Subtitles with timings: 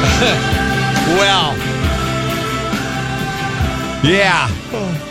[1.18, 1.56] well,
[4.02, 4.48] yeah,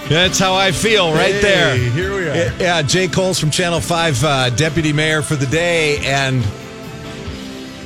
[0.09, 1.75] that's how I feel right Hey, there.
[1.77, 2.35] here we are.
[2.59, 5.97] Yeah, Jay Kolls from Channel 5, uh, deputy mayor for the day.
[5.99, 6.43] And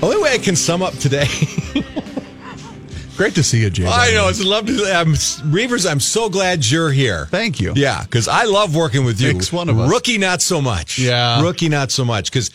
[0.02, 1.28] only way I can sum up today.
[3.18, 3.86] Great to see you, Jay.
[3.86, 4.92] I know, it's love to.
[4.92, 7.28] I'm, Reavers, I'm so glad you're here.
[7.28, 7.74] Thank you.
[7.76, 9.34] Yeah, because I love working with you.
[9.34, 9.90] Makes one of us.
[9.90, 10.98] Rookie, not so much.
[10.98, 11.42] Yeah.
[11.44, 12.32] Rookie, not so much.
[12.32, 12.50] Because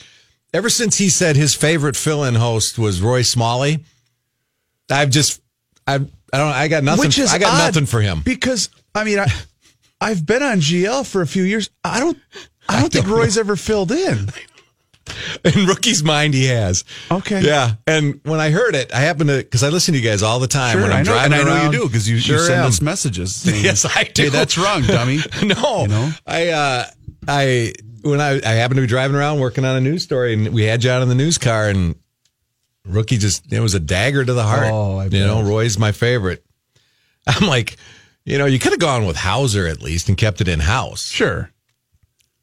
[0.53, 3.85] ever since he said his favorite fill in host was Roy Smalley,
[4.91, 5.41] I've just,
[5.87, 7.07] I've, I don't, I got nothing.
[7.07, 8.21] Which is I got nothing for him.
[8.25, 9.27] because I mean I,
[10.01, 11.71] I've been on GL for a few years.
[11.85, 12.19] I don't.
[12.69, 14.29] I don't think don't Roy's ever filled in.
[15.43, 16.85] In Rookie's mind, he has.
[17.11, 17.41] Okay.
[17.41, 17.77] Yeah.
[17.87, 20.39] And when I heard it, I happened to, because I listen to you guys all
[20.39, 21.73] the time Sure, when I'm I know, driving and I know around.
[21.73, 22.67] you do because you, Sure you send am.
[22.67, 23.35] us messages.
[23.37, 24.25] saying, Yes, I do.
[24.25, 25.17] Hey, that's wrong, dummy.
[25.43, 26.11] no, You know?
[26.27, 26.85] I, uh,
[27.27, 30.49] I, when I, I happened to be driving around working on a news story and
[30.53, 31.95] we had you out in the news car and
[32.89, 34.69] rookie just, it was a dagger to the heart.
[34.71, 35.43] Oh, you know.
[35.43, 36.45] Roy's my favorite.
[37.27, 37.77] I'm like,
[38.25, 41.07] you know, you could have gone with Hauser at least and kept it in house.
[41.11, 41.51] Sure.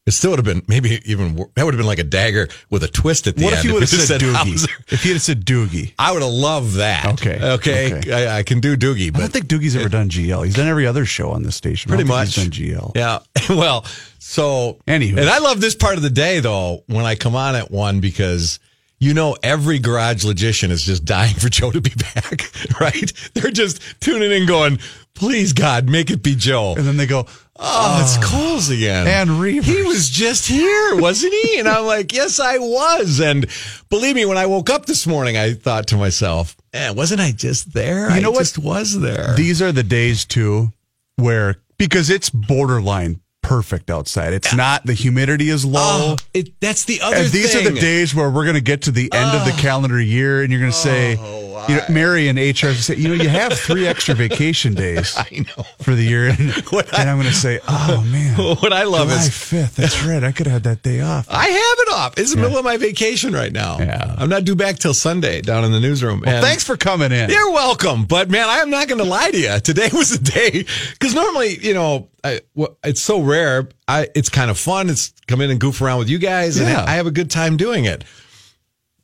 [0.08, 2.84] It still would have been maybe even that would have been like a dagger with
[2.84, 3.58] a twist at the What end.
[3.58, 4.34] What if you would have it said, Doogie?
[4.52, 4.72] Hauser.
[4.90, 7.14] If you had said Doogie, I would have loved that.
[7.14, 7.94] Okay, Okay.
[7.98, 8.28] okay.
[8.28, 10.46] I, I can do Doogie, I but don't think Doogie's ever done GL.
[10.46, 11.92] He's done every other show on this station.
[11.92, 12.92] I pretty much done GL.
[12.96, 13.20] Yeah.
[13.50, 13.84] well,
[14.20, 15.18] so Anywho.
[15.18, 18.00] and I love this part of the day though when I come on at one
[18.00, 18.60] because
[19.06, 23.14] you know every garage logician is just dying for Joe to be back, right?
[23.34, 24.80] They're just tuning in, going,
[25.14, 29.08] "Please God, make it be Joe." And then they go, Oh, it's Kolls again.
[29.08, 29.64] And Reavers.
[29.64, 31.58] He was just here, wasn't he?
[31.58, 33.22] And I'm like, yes, I was.
[33.22, 33.46] And
[33.90, 37.32] believe me, when I woke up this morning, I thought to myself, eh, wasn't I
[37.32, 38.10] just there?
[38.10, 38.40] You I know what?
[38.40, 39.36] just was there.
[39.38, 40.74] These are the days too
[41.16, 44.34] where because it's borderline perfect outside.
[44.34, 45.80] It's not the humidity is low.
[45.82, 47.68] oh, it, that's the other and these thing.
[47.68, 49.62] are the days where we're going to get to the end of the oh.
[49.62, 53.08] calendar year, and you're going to say, oh, you know, Mary and HR say, you
[53.08, 55.64] know, you have three extra vacation days I know.
[55.82, 56.38] for the year, and,
[56.72, 59.76] I- and I'm going to say, oh man, What I love July is 5th.
[59.76, 60.24] That's right.
[60.24, 61.28] I could have had that day off.
[61.30, 62.18] I have it off.
[62.18, 63.80] It's the middle of my vacation right now.
[63.80, 64.16] Yeah.
[64.18, 66.24] I'm not due back till Sunday down in the newsroom.
[66.26, 67.30] Well, thanks for coming in.
[67.30, 69.60] You're welcome, but man, I am not going to lie to you.
[69.60, 73.70] Today was a day because normally, you know, I, well, it's so rare.
[73.88, 74.90] I it's kind of fun.
[74.90, 77.56] It's come in and goof around with you guys, and I have a good time
[77.56, 78.04] doing it.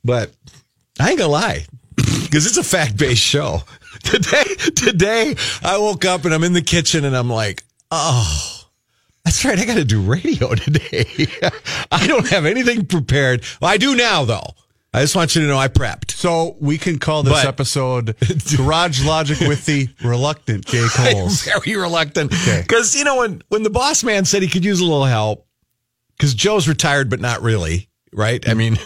[0.04, 0.32] But
[0.98, 1.66] I ain't gonna lie
[2.32, 3.60] because it's a fact based show.
[4.04, 4.44] Today,
[4.74, 8.58] today I woke up and I'm in the kitchen and I'm like, oh.
[9.22, 9.56] That's right.
[9.56, 11.06] I got to do radio today.
[11.92, 13.44] I don't have anything prepared.
[13.60, 14.46] Well, I do now, though.
[14.94, 16.10] I just want you to know I prepped.
[16.10, 18.16] So we can call this But- episode
[18.56, 22.62] Garage Logic with the Reluctant Jay I'm very reluctant Okay.
[22.66, 25.46] because you know when when the boss man said he could use a little help
[26.16, 28.56] because Joe's retired but not really right I mm.
[28.56, 28.78] mean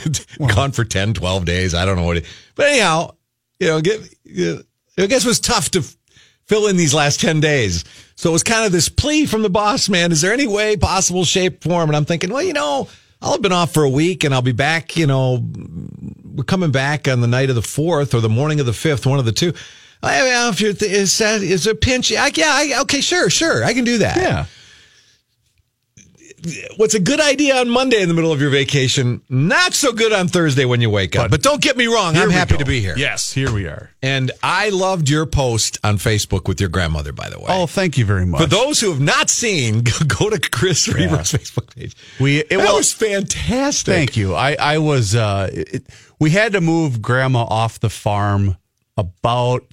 [0.54, 3.14] gone for 10 12 days I don't know what it, but anyhow
[3.58, 4.62] you know get uh,
[4.98, 5.84] I guess it was tough to
[6.46, 9.50] fill in these last 10 days so it was kind of this plea from the
[9.50, 12.88] boss man is there any way possible shape form and I'm thinking well you know
[13.20, 15.42] I'll have been off for a week and I'll be back you know
[16.34, 19.06] we're coming back on the night of the fourth or the morning of the fifth,
[19.06, 19.52] one of the two.
[20.02, 22.12] I mean, if you're, is that is a pinch?
[22.12, 24.16] I, yeah, I, okay, sure, sure, I can do that.
[24.16, 24.46] Yeah.
[26.76, 29.22] What's a good idea on Monday in the middle of your vacation?
[29.28, 31.24] Not so good on Thursday when you wake up.
[31.24, 32.58] But, But don't get me wrong, I'm happy go.
[32.58, 32.94] to be here.
[32.96, 33.90] Yes, here we are.
[34.02, 37.46] And I loved your post on Facebook with your grandmother, by the way.
[37.48, 38.40] Oh, thank you very much.
[38.40, 41.94] For those who have not seen, go to Chris Reaver's Facebook page.
[42.20, 43.94] We- it was fantastic.
[43.94, 44.34] Thank you.
[44.34, 45.84] I I was uh it,
[46.18, 48.56] we had to move grandma off the farm
[48.96, 49.64] about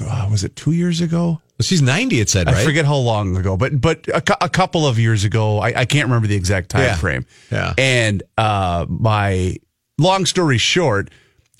[0.00, 1.40] uh, was it 2 years ago?
[1.60, 2.56] She's 90, it said, right?
[2.56, 5.84] I forget how long ago, but but a, a couple of years ago, I, I
[5.86, 6.94] can't remember the exact time Yeah.
[6.96, 7.26] frame.
[7.50, 7.74] Yeah.
[7.76, 9.56] And uh, my
[9.98, 11.10] long story short,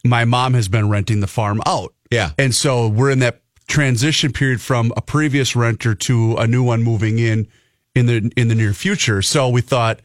[0.04, 1.94] my mom has been renting the farm out.
[2.10, 2.30] Yeah.
[2.38, 6.82] And so we're in that transition period from a previous renter to a new one
[6.82, 7.48] moving in
[7.94, 9.20] in the in the near future.
[9.20, 10.00] So we thought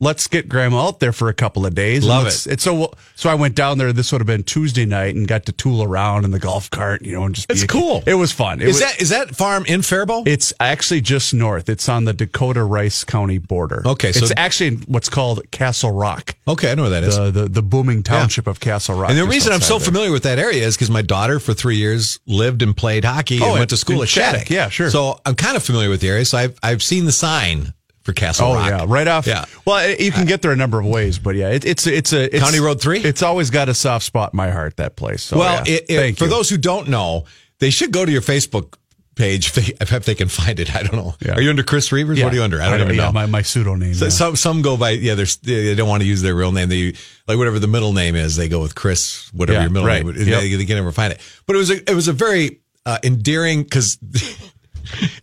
[0.00, 2.04] let's get grandma out there for a couple of days.
[2.04, 2.60] Love it.
[2.60, 5.52] So so I went down there this would have been Tuesday night and got to
[5.52, 8.02] tool around in the golf cart, you know, and just It's a- cool.
[8.06, 8.60] It was fun.
[8.60, 10.26] It Is was, that is that farm in Faribault?
[10.26, 11.68] it's actually just north.
[11.68, 13.82] It's on the Dakota Rice County border.
[13.86, 17.16] Okay, so- it's actually in what's called Castle Rock, okay, I know where that is.
[17.16, 19.10] the the, the booming township of Castle Rock.
[19.10, 19.86] And the reason I'm so there.
[19.86, 23.38] familiar with that area is because my daughter for three years lived and played hockey
[23.42, 24.40] Oh, and went to school at Shattuck.
[24.46, 24.50] Shattuck.
[24.50, 24.90] Yeah, sure.
[24.90, 26.24] So I'm kind of familiar with the area.
[26.24, 28.68] So I've I've seen the sign for Castle Oh Rock.
[28.68, 29.26] yeah, right off.
[29.26, 29.44] Yeah.
[29.66, 32.34] Well, you can get there a number of ways, but yeah, it, it's it's a
[32.34, 33.00] it's, County Road 3?
[33.00, 34.76] It's always got a soft spot in my heart.
[34.76, 35.22] That place.
[35.22, 35.74] So, well, yeah.
[35.74, 36.30] it, it- for you.
[36.30, 37.24] those who don't know,
[37.58, 38.74] they should go to your Facebook
[39.16, 39.48] page.
[39.80, 41.14] If they, if they can find it, I don't know.
[41.20, 41.34] Yeah.
[41.34, 42.22] Are you under Chris Reavers?
[42.22, 42.60] What are you under?
[42.60, 43.12] I don't even yeah, know.
[43.12, 43.92] My, my pseudo name.
[43.94, 44.10] So yeah.
[44.10, 45.14] some some go by yeah.
[45.14, 46.68] They don't want to use their real name.
[46.68, 46.94] They
[47.28, 48.36] like whatever the middle name is.
[48.36, 50.04] They go with Chris, whatever Yeah, your middle right.
[50.04, 50.16] name.
[50.16, 50.40] Yep.
[50.40, 51.20] They, they can never find it.
[51.46, 53.98] But it was a it was a very uh, endearing because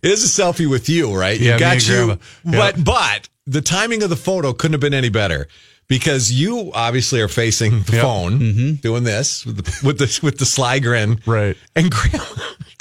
[0.02, 1.38] it is a selfie with you, right?
[1.40, 2.20] Yeah, you got and you, Yep.
[2.44, 5.48] but but the timing of the photo couldn't have been any better.
[5.88, 8.02] Because you obviously are facing the Yep.
[8.02, 11.56] phone, doing this with the with the with the sly grin, Right.
[11.74, 12.26] And grandma,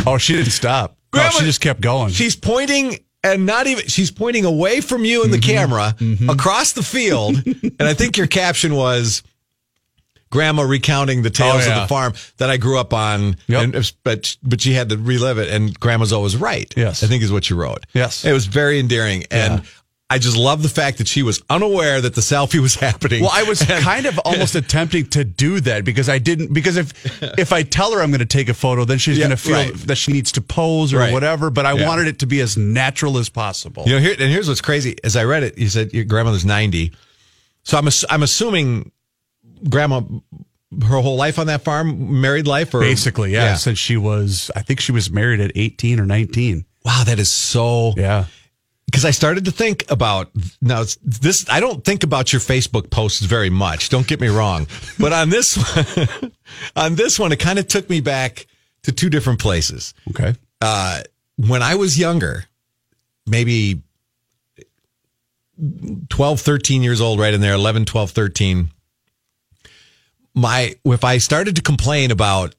[0.06, 0.98] oh, she didn't stop.
[1.14, 2.12] No, Grandma- she just kept going.
[2.12, 5.50] She's pointing and not even she's pointing away from you in the Mm-hmm.
[5.56, 5.96] camera
[6.30, 7.42] across the field.
[7.46, 9.24] and I think your caption was
[10.30, 13.38] Grandma recounting the tales Oh, of the farm that I grew up on.
[13.48, 13.64] Yep.
[13.76, 16.72] And, but but she had to relive it, and Grandma's always right.
[16.76, 17.04] Yes.
[17.04, 17.86] I think is what you wrote.
[17.94, 18.26] Yes.
[18.26, 19.64] it was very endearing, and
[20.10, 23.22] I just love the fact that she was unaware that the selfie was happening.
[23.24, 26.94] Well, I was kind of almost attempting to do that because I didn't because if
[27.40, 29.42] if I tell her I'm going to take a photo, then she's Yeah, going to
[29.44, 29.74] feel right.
[29.88, 31.12] that she needs to pose or Right.
[31.12, 31.50] whatever.
[31.50, 31.88] But I Yeah.
[31.88, 33.84] wanted it to be as natural as possible.
[33.86, 34.96] You know, here and here's what's crazy.
[35.04, 36.94] As I read it, you said your grandmother's ninety,
[37.64, 38.92] so I'm I'm assuming
[39.70, 40.02] grandma
[40.84, 44.62] her whole life on that farm, married life, or Basically, yeah, Since she was, I
[44.62, 46.66] think she was married at 18 or 19.
[46.84, 47.94] Wow, that is so.
[47.96, 48.26] Yeah.
[48.86, 50.30] Because I started to think about
[50.62, 51.46] now it's this.
[51.50, 53.90] I don't think about your Facebook posts very much.
[53.90, 54.66] Don't get me wrong,
[54.98, 56.32] but on this one,
[56.76, 58.48] on this one, it kind of took me back
[58.84, 59.94] to two different places.
[60.10, 60.36] Okay.
[60.62, 61.02] uh,
[61.36, 62.46] when I was younger,
[63.26, 63.82] maybe
[66.10, 68.72] 12, 13 years old, right in there, 11, 12, 13,
[70.38, 72.54] my, if I started to complain about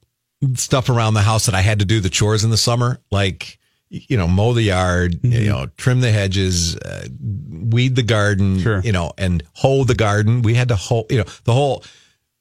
[0.55, 3.57] stuff around the house that I had to do the chores in the summer, like,
[3.89, 7.07] you know, mow the yard, you know, trim the hedges, uh,
[7.49, 8.81] weed the garden, Sure.
[8.81, 10.41] you know, and hoe the garden.
[10.41, 11.83] We had to hoe, you know, the whole,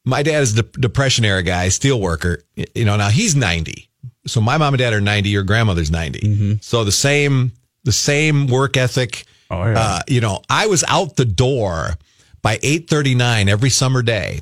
[0.04, 2.42] my dad is the depression era guy, steel worker,
[2.74, 3.88] you know, now he's 90.
[4.26, 6.58] So my mom and dad are 90, your grandmother's 90.
[6.60, 7.52] So the same,
[7.84, 9.24] the same work ethic.
[9.50, 9.78] Oh, yeah.
[9.78, 11.94] Uh, you know, I was out the door
[12.42, 14.40] by 839 every summer day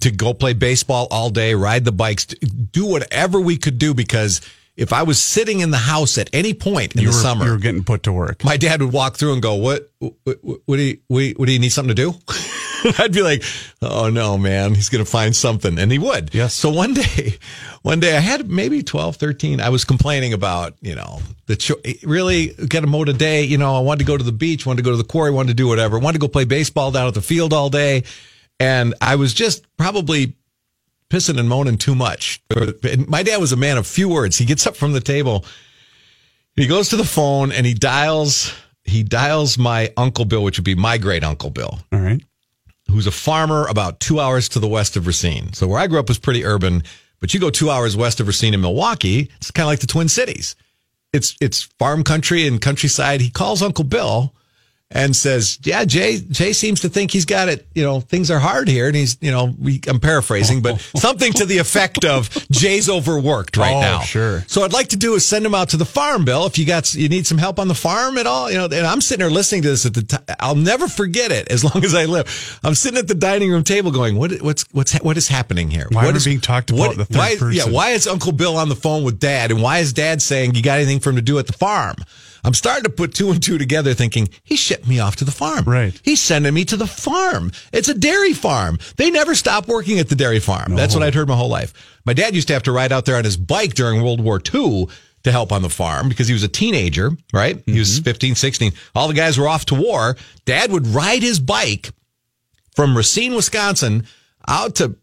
[0.00, 4.40] to go play baseball all day, ride the bikes, do whatever we could do because
[4.76, 7.44] if I was sitting in the house at any point in You the were, summer,
[7.46, 8.44] you were getting put to work.
[8.44, 9.90] my dad would walk through and go, "What?
[9.98, 10.98] What, what do you?
[11.08, 12.14] What, what do you need something to do?"
[12.98, 13.42] I'd be like,
[13.80, 16.34] "Oh no, man, he's going to find something," and he would.
[16.34, 16.52] Yes.
[16.52, 17.38] So one day,
[17.82, 19.60] one day, I had maybe 12, 13.
[19.62, 23.44] I was complaining about, you know, the cho- really get a mow today.
[23.44, 25.30] You know, I wanted to go to the beach, wanted to go to the quarry,
[25.30, 28.04] wanted to do whatever, wanted to go play baseball down at the field all day,
[28.60, 30.34] and I was just probably
[31.10, 32.42] pissing and moaning too much.
[33.08, 34.36] My dad was a man of few words.
[34.38, 35.44] He gets up from the table,
[36.56, 38.52] he goes to the phone, and he dials.
[38.84, 42.22] He dials my uncle Bill, which would be my great uncle Bill, All right.
[42.88, 45.52] who's a farmer about two hours to the west of Racine.
[45.54, 46.84] So where I grew up was pretty urban,
[47.18, 49.88] but you go two hours west of Racine in Milwaukee, it's kind of like the
[49.88, 50.54] Twin Cities.
[51.12, 53.20] It's it's farm country and countryside.
[53.20, 54.34] He calls Uncle Bill
[54.92, 57.66] and says, "Yeah, Jay Jay seems to think he's got it.
[57.74, 61.32] You know, things are hard here." And he's, you know, we, I'm paraphrasing, but something
[61.34, 64.00] to the effect of Jay's overworked right Oh, now.
[64.00, 64.44] sure.
[64.46, 66.46] So I'd like to do is send him out to the farm, Bill.
[66.46, 68.66] If you got you need some help on the farm at all, you know.
[68.66, 70.22] And I'm sitting there listening to this at the time.
[70.38, 72.60] I'll never forget it as long as I live.
[72.62, 74.40] I'm sitting at the dining room table going, "What?
[74.40, 75.88] What's what's what is happening here?
[75.90, 78.30] Why what I is being talked about what- the third why, Yeah, why is Uncle
[78.32, 81.10] Bill on the phone with Dad, and why is Dad saying you got anything for
[81.10, 81.96] him to do at the farm?"
[82.44, 85.30] I'm starting to put two and two together, thinking he shipped me off to the
[85.30, 85.64] farm.
[85.64, 85.98] Right.
[86.02, 87.52] He's sending me to the farm.
[87.72, 88.78] It's a dairy farm.
[88.96, 90.74] They never stop working at the dairy farm.
[90.74, 91.72] That's what I'd heard my whole life.
[92.04, 94.40] My dad used to have to ride out there on his bike during World War
[94.54, 94.88] II
[95.24, 97.60] to help on the farm because he was a teenager, right?
[97.66, 98.04] He was mm-hmm.
[98.04, 98.72] 15, 16.
[98.94, 100.16] All the guys were off to war.
[100.44, 101.90] Dad would ride his bike
[102.76, 104.06] from Racine, Wisconsin
[104.46, 104.96] out to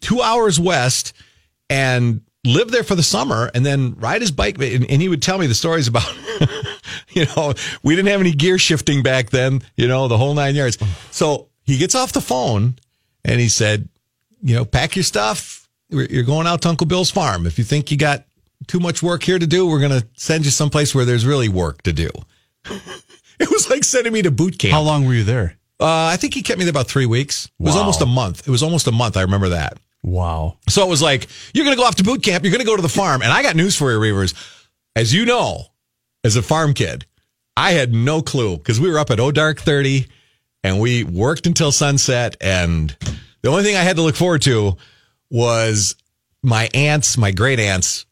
[0.00, 1.12] two hours west
[1.68, 4.56] and live there for the summer and then ride his bike.
[4.60, 6.10] And, and he would tell me the stories about,
[7.10, 10.54] you know, we didn't have any gear shifting back then, you know, the whole nine
[10.54, 10.78] yards.
[11.10, 12.76] So he gets off the phone
[13.24, 13.88] and he said,
[14.42, 15.68] you know, pack your stuff.
[15.90, 17.46] You're going out to Uncle Bill's farm.
[17.46, 18.24] If you think you got
[18.68, 21.48] too much work here to do, we're going to send you someplace where there's really
[21.48, 22.08] work to do.
[22.64, 24.72] it was like sending me to boot camp.
[24.72, 25.56] How long were you there?
[25.80, 27.46] Uh, I think he kept me there about three weeks.
[27.58, 27.80] It was Wow.
[27.80, 28.46] almost a month.
[28.46, 29.16] It was almost a month.
[29.16, 29.78] I remember that.
[30.02, 30.56] Wow.
[30.68, 32.44] So it was like, you're going to go off to boot camp.
[32.44, 33.22] You're going to go to the farm.
[33.22, 34.34] And I got news for you, Reavers.
[34.96, 35.64] As you know,
[36.24, 37.06] as a farm kid,
[37.56, 40.06] I had no clue because we were up at O Dark 30
[40.64, 42.36] and we worked until sunset.
[42.40, 42.96] And
[43.42, 44.76] the only thing I had to look forward to
[45.30, 45.94] was
[46.42, 48.06] my aunts, my great aunts.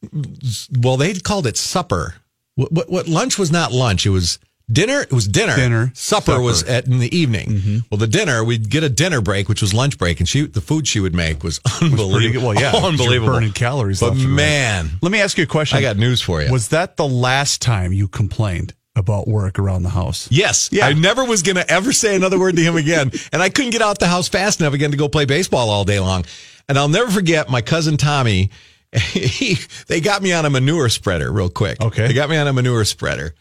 [0.79, 2.15] Well, they called it supper.
[2.55, 4.05] What, what, what lunch was not lunch.
[4.05, 4.39] It was
[4.71, 5.01] dinner.
[5.01, 5.55] It was dinner.
[5.57, 6.41] Dinner, Supper, supper.
[6.41, 7.49] was at in the evening.
[7.49, 7.79] Mm-hmm.
[7.91, 10.61] Well, the dinner we'd get a dinner break, which was lunch break, and she the
[10.61, 12.19] food she would make was unbelievable.
[12.19, 12.39] Pretty.
[12.39, 13.33] Well, yeah, unbelievable.
[13.35, 14.29] burning calories But and right.
[14.31, 15.79] man, Let me ask you a question.
[15.79, 16.51] I got news for you.
[16.53, 20.29] Was that the last time you complained about work around the house?
[20.31, 20.69] Yes.
[20.73, 20.87] Yeah.
[20.87, 23.13] I never was going to ever say another word to him again.
[23.33, 25.85] And I couldn't get out the house fast enough again to go play baseball all
[25.85, 26.25] day long.
[26.69, 28.51] And I'll never forget my cousin Tommy.
[28.93, 29.57] He,
[29.87, 31.79] they got me on a manure spreader real quick.
[31.81, 32.09] Okay.
[32.09, 33.35] They got me on a manure spreader.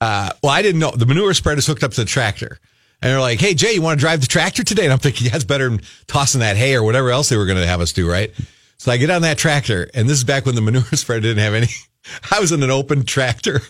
[0.00, 2.58] Uh, well, I didn't know the manure spreader is hooked up to the tractor.
[3.02, 4.84] And they're like, hey, Jay, you want to drive the tractor today?
[4.84, 7.46] And I'm thinking, yeah, it's better than tossing that hay or whatever else they were
[7.46, 8.32] going to have us do, right?
[8.78, 11.42] So I get on that tractor, and this is back when the manure spreader didn't
[11.42, 11.68] have any.
[12.30, 13.60] I was in an open tractor.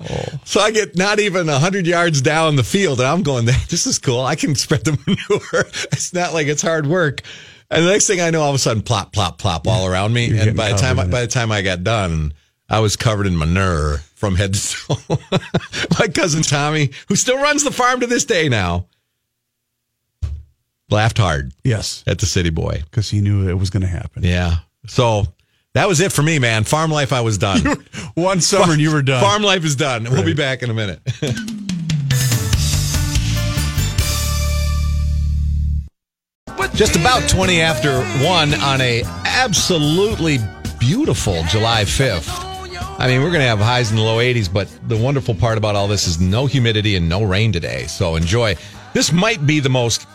[0.45, 3.99] So I get not even 100 yards down the field, and I'm going, this is
[3.99, 4.21] cool.
[4.21, 5.67] I can spread the manure.
[5.93, 7.23] It's not like it's hard work.
[7.71, 10.13] And the next thing I know, all of a sudden, plop, plop, plop all around
[10.13, 10.27] me.
[10.27, 12.33] You're and by the time by the time I got done,
[12.69, 15.19] I was covered in manure from head to toe.
[16.01, 18.87] My cousin Tommy, who still runs the farm to this day now,
[20.91, 22.83] laughed hard Yes, at the city boy.
[22.91, 24.25] because he knew it was going to happen.
[24.25, 24.57] Yeah.
[24.89, 25.27] So
[25.75, 26.65] that was it for me, man.
[26.65, 27.61] Farm life, I was done.
[28.15, 29.23] One summer and you were done.
[29.23, 30.05] Farm life is done.
[30.05, 31.01] We'll be back in a minute.
[36.75, 40.39] Just about 20 after 1 on a absolutely
[40.79, 42.56] beautiful July 5th.
[42.99, 45.59] I mean, we're going to have highs in the low 80s, but the wonderful part
[45.59, 47.87] about all this is no humidity and no rain today.
[47.89, 48.57] So enjoy.
[48.95, 50.07] This might be the most,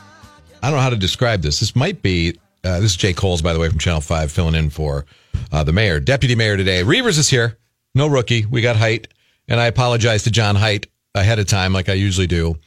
[0.64, 1.60] I don't know how to describe this.
[1.60, 4.56] This might be, uh, this is Jay Kolls, by the way, from Channel 5, filling
[4.56, 5.06] in for
[5.52, 6.82] uh, the mayor, deputy mayor today.
[6.82, 7.60] Reavers is here.
[7.94, 8.48] No rookie.
[8.48, 9.08] We got Height.
[9.48, 12.58] And I apologize to John Height ahead of time, like I usually do.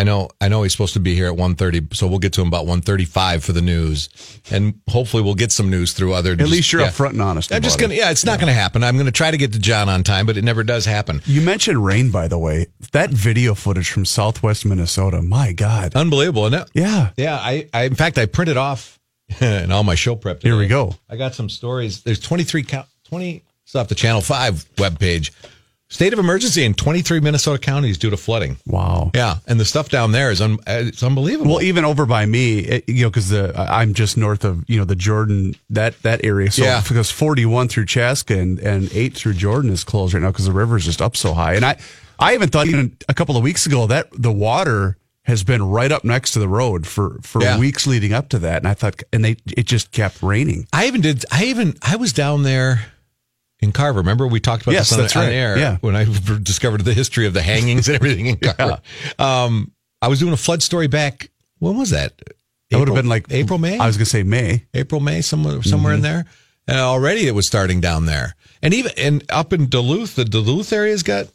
[0.00, 2.40] I know, I know he's supposed to be here at 1.30, so we'll get to
[2.40, 4.08] him about 1.35 for the news.
[4.50, 6.32] And hopefully we'll get some news through other.
[6.32, 7.52] At least you're upfront and honest.
[7.52, 8.82] I'm just going to, yeah, it's not going to happen.
[8.82, 11.20] I'm going to try to get to John on time, but it never does happen.
[11.26, 12.68] You mentioned rain, by the way.
[12.92, 15.20] That video footage from Southwest Minnesota.
[15.20, 15.94] My God.
[15.94, 16.70] Unbelievable, isn't it?
[16.72, 17.10] Yeah.
[17.18, 18.98] Yeah, I, I in fact I printed off
[19.42, 20.42] in all my show prep.
[20.42, 20.94] Here we go.
[21.10, 22.04] I got some stories.
[22.04, 25.30] There's 23 count 20 it's off the Channel 5 webpage.
[25.92, 28.56] State of emergency in 23 Minnesota counties due to flooding.
[28.64, 29.10] Wow.
[29.12, 31.50] Yeah, and the stuff down there is un, it's unbelievable.
[31.56, 34.78] Well, even over by me, it- you know, because the I'm just north of you
[34.78, 36.50] know the Jordan that that area.
[36.52, 36.80] So Yeah.
[36.86, 40.52] because 41 through Chaska and and eight through Jordan is closed right now because the
[40.52, 41.54] river is just up so high.
[41.54, 41.76] And I
[42.20, 45.90] I even thought even a couple of weeks ago that the water has been right
[45.92, 47.58] up next to the road for for Yeah.
[47.58, 48.58] weeks leading up to that.
[48.58, 50.68] And I thought, and they it just kept raining.
[50.72, 51.24] I even did.
[51.32, 52.86] I even I was down there
[53.62, 53.98] in Carver.
[54.00, 55.32] Remember we talked about Yes, this on, that's on right.
[55.32, 55.76] air Yeah.
[55.80, 56.04] when I
[56.42, 58.80] discovered the history of the hangings and everything in Carver.
[59.18, 61.30] Um, I was doing a flood story back.
[61.58, 62.12] When was that?
[62.70, 63.78] That would have been like April, May.
[63.78, 64.64] I was gonna say May.
[64.74, 66.24] April, May, somewhere somewhere in there.
[66.68, 70.72] And already it was starting down there, and even and up in Duluth, the Duluth
[70.72, 71.26] area's got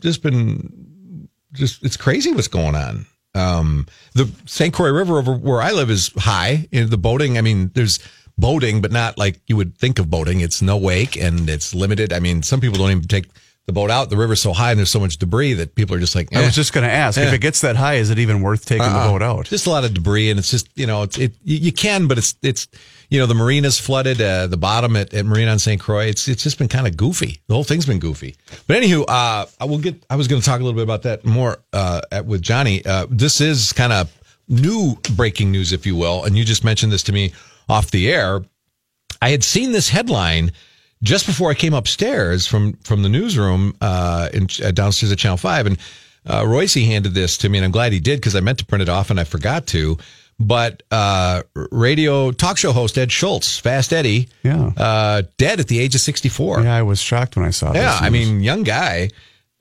[0.00, 3.06] just been just it's crazy what's going on.
[3.34, 4.74] Um, the St.
[4.74, 6.68] Croix River over where I live is high.
[6.72, 7.98] In the boating, I mean, there's
[8.38, 10.40] boating, but not like you would think of boating.
[10.40, 12.12] It's no wake and it's limited.
[12.12, 13.26] I mean, some people don't even take
[13.66, 14.10] the boat out.
[14.10, 16.34] The river's so high and there's so much debris that people are just like.
[16.34, 16.46] I eh.
[16.46, 18.86] was just going to ask if it gets that high, is it even worth taking
[18.86, 19.46] the boat out?
[19.46, 22.08] Just a lot of debris, and it's just you know it's it you you can,
[22.08, 22.66] but it's it's
[23.08, 25.80] you know the marina's flooded, uh, the bottom at, at Marina on St.
[25.80, 26.06] Croix.
[26.06, 27.40] It's it's just been kind of goofy.
[27.46, 28.34] The whole thing's been goofy.
[28.66, 30.04] But anywho, uh, I will get.
[30.10, 32.84] I was going to talk a little bit about that more uh, at, with Johnny.
[32.84, 34.12] Uh, this is kind of
[34.48, 37.32] new breaking news, if you will, and you just mentioned this to me
[37.72, 38.42] off the air.
[39.20, 40.52] I had seen this headline
[41.02, 45.36] just before I came upstairs from from the newsroom uh, in, uh, downstairs at Channel
[45.38, 45.78] Five, and
[46.28, 48.66] uh, Royce handed this to me, and I'm glad he did because I meant to
[48.66, 49.96] print it off and I forgot to.
[50.38, 54.70] But uh, radio talk show host Ed Schultz, Fast Eddie, Yeah.
[54.76, 56.62] uh, dead at the age of 64.
[56.62, 57.82] Yeah, I was shocked when I saw this.
[57.82, 59.10] Yeah, I mean, young guy.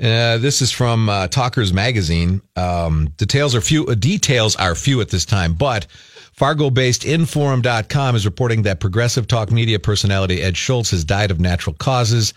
[0.01, 2.41] Uh, this is from uh, Talkers Magazine.
[2.55, 3.85] Um, details are few.
[3.85, 5.85] Uh, details are few at this time, but
[6.33, 11.75] Fargo-based Inforum.com is reporting that progressive talk media personality Ed Schultz has died of natural
[11.75, 12.33] causes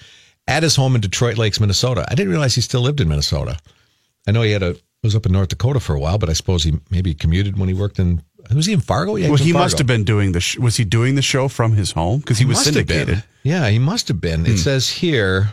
[0.46, 2.04] at his home in Detroit Lakes, Minnesota.
[2.08, 3.58] I didn't realize he still lived in Minnesota.
[4.26, 6.32] I know he had a was up in North Dakota for a while, but I
[6.32, 8.22] suppose he maybe commuted when he worked in.
[8.54, 9.16] Was he in Fargo?
[9.16, 10.40] Yeah, well, was he must have been doing the.
[10.40, 12.20] Sh- was he doing the show from his home?
[12.20, 12.86] Because he was have been.
[12.86, 13.24] syndicated.
[13.42, 14.46] Yeah, he must have been.
[14.46, 14.56] It hmm.
[14.56, 15.50] says here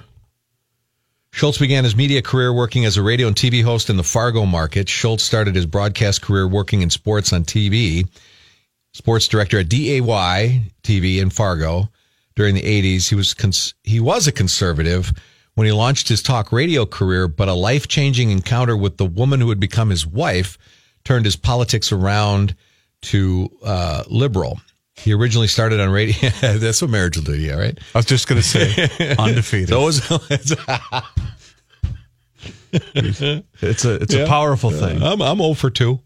[1.32, 4.46] Schultz began his media career working as a radio and TV host in the Fargo
[4.46, 4.90] market.
[4.90, 8.08] Schultz started his broadcast career working in sports on TV,
[8.94, 10.02] sports director at DAY
[10.84, 11.90] TV in Fargo
[12.36, 13.10] during the 80s.
[13.10, 15.12] He was cons- he was a conservative
[15.56, 19.48] when he launched his talk radio career, but a life-changing encounter with the woman who
[19.48, 20.58] would become his wife
[21.04, 22.56] turned his politics around
[23.02, 24.60] to uh, liberal.
[24.96, 26.30] He originally started on radio.
[26.42, 27.78] That's what marriage will do, yeah, right?
[27.96, 29.70] I was just going to say undefeated.
[29.92, 30.20] So
[32.74, 35.04] It's a it's a powerful thing.
[35.04, 36.00] I'm I'm 0 for 2.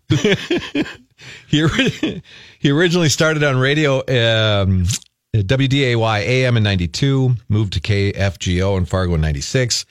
[1.47, 1.67] he
[2.59, 4.85] he originally started on radio um,
[5.33, 9.85] WDAY AM in 92, moved to KFGO in Fargo in 96.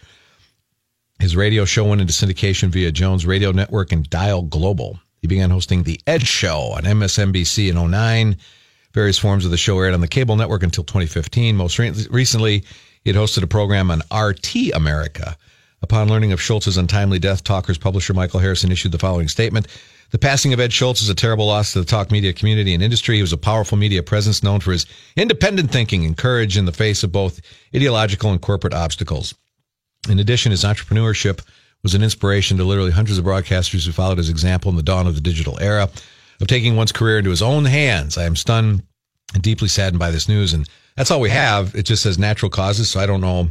[1.21, 4.99] His radio show went into syndication via Jones Radio Network and Dial Global.
[5.21, 8.37] He began hosting The Ed Show on MSNBC in 09.
[8.93, 11.57] Various forms of the show aired on the cable network until 2015.
[11.57, 12.65] Most re- recently,
[13.03, 15.37] he had hosted a program on RT America.
[15.83, 19.67] Upon learning of Schultz's untimely death, Talker's publisher Michael Harrison issued the following statement.
[20.15, 22.81] The passing of Ed Schultz is a terrible loss to the talk media community and
[22.81, 23.17] industry.
[23.17, 26.73] He was a powerful media presence known for his independent thinking and courage in the
[26.73, 27.41] face of both
[27.75, 29.35] ideological and corporate obstacles.
[30.09, 31.41] In addition, his entrepreneurship
[31.83, 35.09] was an inspiration to literally hundreds of broadcasters who followed his example in the dawn
[35.09, 35.91] of the digital era
[36.41, 38.17] of taking one's career into his own hands.
[38.17, 38.85] I am stunned
[39.35, 40.55] and deeply saddened by this news.
[40.55, 41.75] And that's all we have.
[41.75, 42.89] It just says natural causes.
[42.89, 43.49] So I don't know.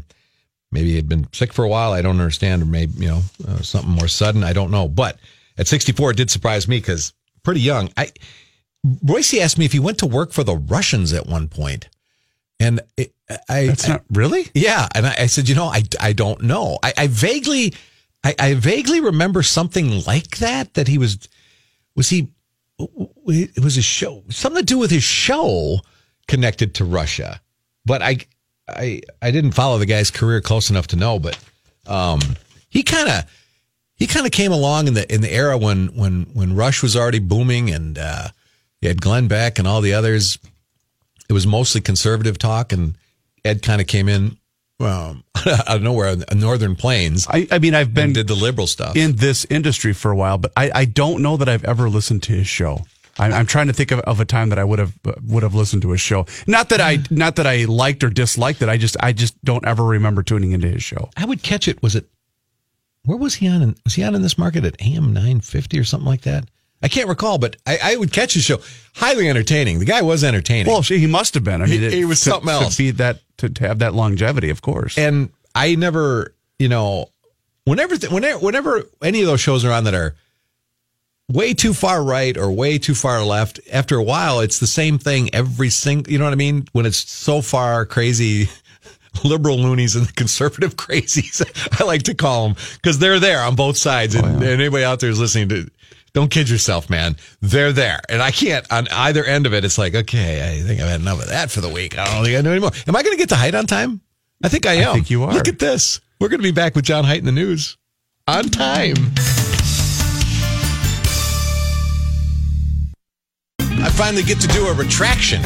[0.71, 1.91] Maybe he'd been sick for a while.
[1.91, 2.61] I don't understand.
[2.61, 4.45] Or maybe, you know, uh, something more sudden.
[4.45, 4.87] I don't know.
[4.87, 5.19] But
[5.57, 7.89] at 64, it did surprise me because pretty young.
[7.97, 8.11] I,
[9.03, 11.89] Royce asked me if he went to work for the Russians at one point.
[12.59, 13.13] And it,
[13.49, 14.47] I, That's not really.
[14.53, 16.79] yeah, and I, I said, you know, I, I don't know.
[16.83, 17.73] I, I vaguely,
[18.23, 20.73] I, I vaguely remember something like that.
[20.75, 21.27] That he was,
[21.95, 22.29] was he,
[22.79, 25.79] it was a show, something to do with his show
[26.27, 27.41] connected to Russia.
[27.85, 28.17] But I,
[28.67, 31.19] I, I didn't follow the guy's career close enough to know.
[31.19, 31.37] But
[31.85, 32.19] um,
[32.69, 33.25] he kind of,
[34.03, 36.95] he kind of came along in the in the era when when when Rush was
[36.97, 38.27] already booming, and uh,
[38.81, 40.37] you had Glenn Beck and all the others
[41.29, 42.95] it was mostly conservative talk, and
[43.45, 44.37] Ed kind of came in
[44.79, 48.67] um, out of nowhere, the Northern Plains, I, I mean, I've been did the liberal
[48.67, 48.95] stuff.
[48.95, 52.23] in this industry for a while, but I, I don't know that I've ever listened
[52.23, 52.81] to his show.
[53.17, 54.93] I'm, I'm trying to think of, of a time that I would have
[55.27, 56.25] would have listened to his show.
[56.47, 58.69] Not that I not that I liked or disliked it.
[58.69, 61.09] I just I just don't ever remember tuning into his show.
[61.15, 61.81] I would catch it.
[61.83, 62.07] Was it?
[63.05, 63.61] Where was he on?
[63.61, 66.45] In, was he on in this market at AM nine fifty or something like that?
[66.81, 68.59] I can't recall, but I, I would catch his show.
[68.95, 69.79] Highly entertaining.
[69.79, 70.67] The guy was entertaining.
[70.71, 71.61] Well, he must have been.
[71.61, 72.75] I mean, He- it- he was to- something else.
[72.75, 74.97] to be that to, to have that longevity, of course.
[74.97, 77.09] and I never, you know,
[77.65, 80.15] whenever, whenever, whenever any of those shows are on that are
[81.29, 84.97] way too far right or way too far left, after a while, it's the same
[84.99, 86.67] thing every single, you know what I mean?
[86.73, 88.49] When it's so far crazy,
[89.23, 91.41] liberal loonies and the conservative crazies,
[91.79, 94.15] I like to call them because they're there on both sides.
[94.15, 95.69] And, oh, and anybody out there is listening to,
[96.13, 97.15] don't kid yourself, man.
[97.41, 97.99] They're there.
[98.07, 101.01] And I can't, on either end of it, it's like, okay, I think I've had
[101.01, 101.97] enough of that for the week.
[101.97, 102.71] I don't think I know anymore.
[102.87, 104.01] Am I going to get to height on time?
[104.43, 104.89] I think I am.
[104.89, 105.33] I think you are.
[105.33, 106.01] Look at this.
[106.19, 107.77] We're going to be back with John Height in the news
[108.27, 108.95] on time.
[113.59, 115.41] I finally get to do a retraction.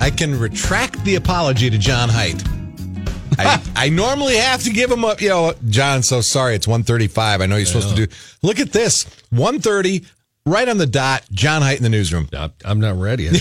[0.00, 2.42] I can retract the apology to John Height.
[3.38, 5.20] I, I normally have to give him up.
[5.20, 7.40] you know, John, so sorry, it's 135.
[7.40, 8.12] I know you're supposed to do.
[8.42, 10.04] Look at this 130,
[10.46, 12.28] right on the dot, John Height in the newsroom.
[12.34, 13.28] I'm- I'm not ready.
[13.30, 13.32] I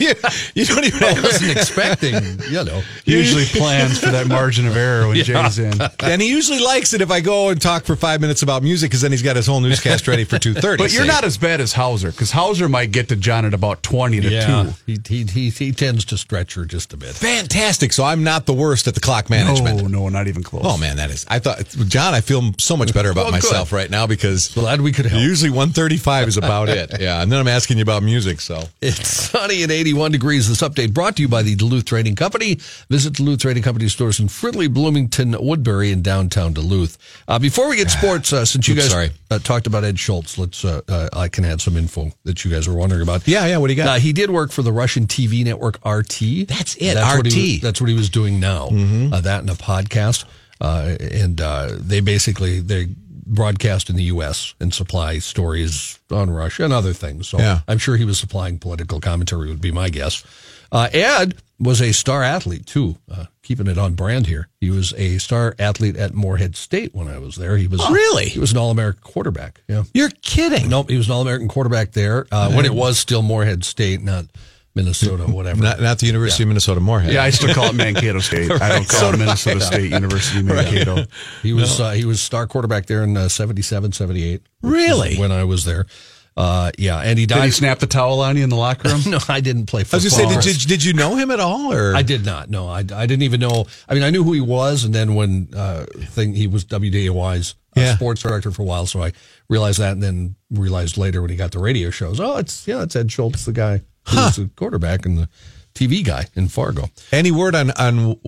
[0.00, 0.12] you,
[0.56, 2.14] you don't even have wasn't expecting,
[2.50, 2.82] you know.
[3.04, 5.80] usually plans for that margin of error when Jay's in.
[6.00, 8.90] And he usually likes it if I go and talk for five minutes about music
[8.90, 10.78] because then he's got his whole newscast ready for 2.30.
[10.78, 13.84] But you're not as bad as Hauser because Hauser might get to John at about
[13.84, 14.92] 20 to Yeah, 2.
[14.92, 17.14] he, he he he tends to stretch her just a bit.
[17.14, 17.92] fantastic.
[17.92, 19.80] So I'm not the worst at the clock management.
[19.80, 20.64] Oh, no, not even close.
[20.66, 21.24] Oh man, that is.
[21.28, 23.44] I thought, John, I feel so much better about Well, good.
[23.44, 25.22] myself right now because Glad we could help.
[25.22, 26.90] usually 135 is about it.
[27.00, 28.40] Yeah, and then I'm asking you about music.
[28.40, 30.48] So It's sunny and 81 degrees.
[30.48, 32.58] This update brought to you by the Duluth Trading Company.
[32.90, 36.98] Visit Duluth Trading Company stores in Fridley, Bloomington, Woodbury, and downtown Duluth.
[37.28, 39.10] Uh, before we get sports, uh, since you Oops, guys.
[39.30, 42.50] Uh, talked about Ed Schultz, let's uh, uh, I can add some info that you
[42.50, 43.26] guys were wondering about.
[43.26, 43.56] yeah, yeah.
[43.56, 44.00] What do you Uh, got?
[44.00, 46.46] he did work for the Russian TV network RT.
[46.48, 47.62] That's it, What he RT.
[47.62, 48.66] that's what he was doing now.
[48.68, 50.24] Uh, that and a podcast,
[50.60, 52.88] uh, and uh, they basically they
[53.32, 54.54] broadcast in the U.S.
[54.60, 57.28] and supply stories on Russia and other things.
[57.28, 57.60] So Yeah.
[57.66, 59.48] I'm sure he was supplying political commentary.
[59.48, 60.22] Would be my guess.
[60.70, 62.96] Uh, Ed was a star athlete too.
[63.10, 64.48] Uh, keeping it on brand here.
[64.60, 67.56] He was a star athlete at Moorhead State when I was there.
[67.56, 68.26] He was Really?
[68.30, 69.60] he was an All American quarterback.
[69.68, 69.84] Yeah.
[69.92, 70.68] You're kidding.
[70.68, 74.00] Nope, he was an All American quarterback there uh, when it was still Moorhead State,
[74.02, 74.26] not
[74.74, 75.62] Minnesota, whatever.
[75.62, 77.12] Not, not the University of Minnesota Moorhead.
[77.12, 78.50] Yeah, I still call it Mankato State.
[78.50, 81.04] I don't call it Minnesota State University Mankato.
[81.42, 84.42] he was uh, he was star quarterback there in uh, 77, 78.
[84.62, 85.16] Really?
[85.18, 85.86] When I was there.
[86.34, 87.44] Uh, yeah, and he Did died.
[87.44, 89.02] he snap the towel on you in the locker room?
[89.06, 89.98] no, I didn't play football.
[90.00, 90.26] I football.
[90.28, 91.70] was going to say, did, did, did you know him at all?
[91.74, 92.48] Or I did not.
[92.48, 93.66] No, I, I didn't even know.
[93.86, 97.54] I mean, I knew who he was, and then when uh, thing he was WDAY's
[97.76, 97.96] uh, Yeah.
[97.96, 99.12] sports director for a while, so I
[99.50, 102.82] realized that, and then realized later when he got the radio shows, oh, it's yeah,
[102.82, 105.28] it's Ed Schultz, the guy who was the quarterback and the
[105.74, 106.90] TV guy in Fargo.
[107.12, 108.20] Any word on on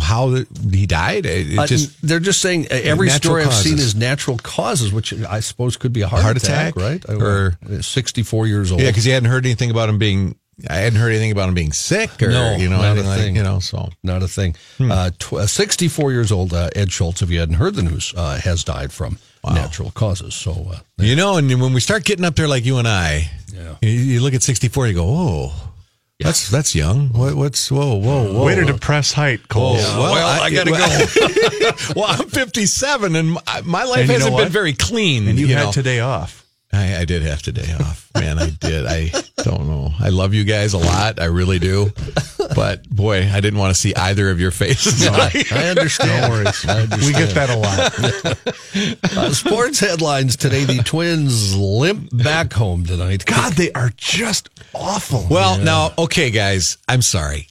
[0.00, 0.34] how
[0.70, 1.26] he died?
[1.26, 5.40] Uh, just they're just saying uh, every story I've seen is natural causes, which I
[5.40, 7.06] suppose could be a heart, Heart attack, attack?
[7.08, 7.20] right?
[7.20, 8.80] Or- Uh, 64 years old.
[8.82, 10.36] yeah, because he hadn't heard anything about him being.
[10.68, 13.34] I hadn't heard anything about him being sick or No, you know not a anything
[13.34, 13.58] like you know.
[13.58, 14.54] So not a thing.
[14.76, 14.92] Hmm.
[14.92, 18.12] Uh, tw- uh, 64 years old, uh, Ed Schultz, if you hadn't heard the news,
[18.14, 20.34] uh, has died from natural causes.
[20.34, 23.30] So, uh, you know, and when we start getting up there like you and I,
[23.52, 23.76] Yeah.
[23.82, 25.52] you, you look at sixty four, you go, oh,
[26.20, 27.08] that's that's young.
[27.08, 28.44] What, what's whoa whoa whoa?
[28.44, 29.74] Way to depress height, Cole.
[29.74, 31.92] Well, Well, I gotta go.
[32.00, 34.44] well, I'm 57, and my, my life And hasn't what?
[34.44, 35.26] been very clean.
[35.26, 35.72] And you, had know.
[35.72, 36.41] today off.
[36.74, 38.38] I, I did have today off, man.
[38.38, 38.86] I did.
[38.86, 39.10] I
[39.42, 39.92] don't know.
[40.00, 41.20] I love you guys a lot.
[41.20, 41.92] I really do.
[42.54, 45.06] But boy, I didn't want to see either of your faces.
[45.06, 46.22] I understand.
[46.22, 46.64] No worries.
[47.06, 48.38] We get that a lot.
[49.14, 50.64] Uh, sports headlines today.
[50.64, 53.26] The Twins limp back home tonight.
[53.26, 55.26] God, they are just awful.
[55.30, 56.78] well, now, okay, guys.
[56.88, 57.48] I'm sorry.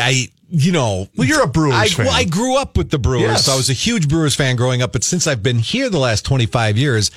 [0.00, 2.06] I, you know, Well, you're a Brewers I, fan.
[2.06, 3.44] Well, I grew up with the Brewers, Yes.
[3.44, 4.92] so I was a huge Brewers fan growing up.
[4.92, 7.10] But since I've been here the last 25 years,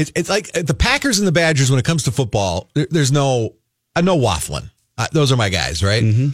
[0.00, 1.70] it, it's like the Packers and the Badgers.
[1.70, 3.54] When it comes to football, there, there's no,
[3.96, 4.70] uh, no waffling.
[4.98, 6.02] Uh, those are my guys, right?
[6.02, 6.28] Mm-hmm.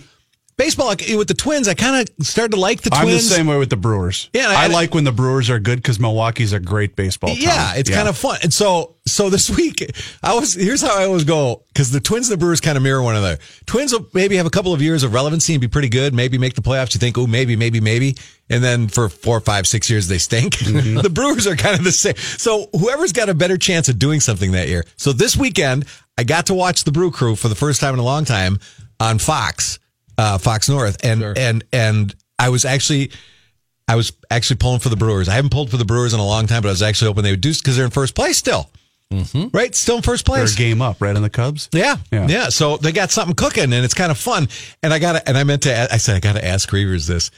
[0.58, 3.02] Baseball like, with the Twins, I kind of started to like the Twins.
[3.02, 4.30] I'm the same way with the Brewers.
[4.32, 7.38] Yeah, I, I- like when the Brewers are good because Milwaukee's a great baseball town.
[7.40, 8.38] Yeah, it's kind of fun.
[8.42, 9.84] And so, so this week,
[10.22, 12.82] I was here's how I always go because the Twins and the Brewers kind of
[12.82, 13.38] mirror one another.
[13.66, 16.38] Twins will maybe have a couple of years of relevancy and be pretty good, maybe
[16.38, 16.94] make the playoffs.
[16.94, 18.16] You think, oh, maybe, maybe, maybe,
[18.48, 20.54] and then for four, five, six years they stink.
[20.66, 21.00] Mm-hmm.
[21.02, 22.16] the Brewers are kind of the same.
[22.16, 24.84] So whoever's got a better chance of doing something that year.
[24.96, 25.84] So this weekend,
[26.18, 28.58] I got to watch the Brew Crew for the first time in a long time
[28.98, 29.78] on Fox,
[30.18, 31.34] uh, Fox North, and Sure.
[31.36, 33.10] and and I was actually.
[33.88, 35.28] I was actually pulling for the Brewers.
[35.28, 37.22] I haven't pulled for the Brewers in a long time, but I was actually hoping
[37.22, 38.68] they would do because they're in first place still.
[39.52, 39.72] Right?
[39.76, 40.56] Still in first They're place.
[40.56, 41.68] game up, right on the Cubs.
[41.72, 42.26] Yeah, Yeah.
[42.26, 42.48] yeah.
[42.48, 44.48] So they got something cooking, and it's kind of fun.
[44.82, 47.30] And I got and I meant to, I said I got to ask Reavers this: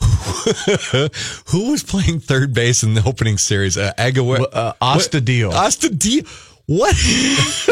[1.52, 3.78] Who was playing third base in the opening series?
[3.78, 5.52] Uh, Aguilar, Uh, Astudillo.
[5.52, 6.26] Astudillo.
[6.66, 6.94] What?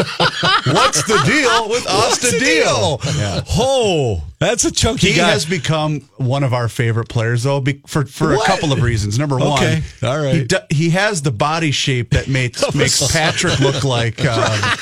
[0.65, 2.99] What's the deal with What's the deal?
[3.17, 3.41] Yeah.
[3.51, 5.29] Oh, that's a chunky He guy.
[5.31, 8.47] has become one of our favorite players, though, be, for for What?
[8.47, 9.17] a couple of reasons.
[9.17, 9.81] Number one, Okay.
[10.03, 10.35] All right.
[10.35, 14.77] he, do, he has the body shape that makes makes Patrick look like um,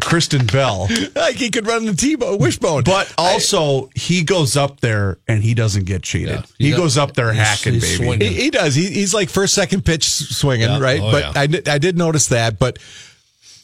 [0.00, 2.84] Kristen Bell, like he could run the T-bone, wishbone.
[2.84, 6.30] but also he goes up there and he doesn't get cheated.
[6.36, 6.42] Yeah.
[6.58, 8.24] he He goes up there he's- hacking, he's baby.
[8.26, 8.74] He, he does.
[8.74, 10.80] He, he's like first, second pitch swinging, Yeah.
[10.80, 11.00] right?
[11.00, 11.22] Oh, but
[11.62, 11.70] yeah.
[11.70, 12.58] I, I did notice that.
[12.58, 12.78] But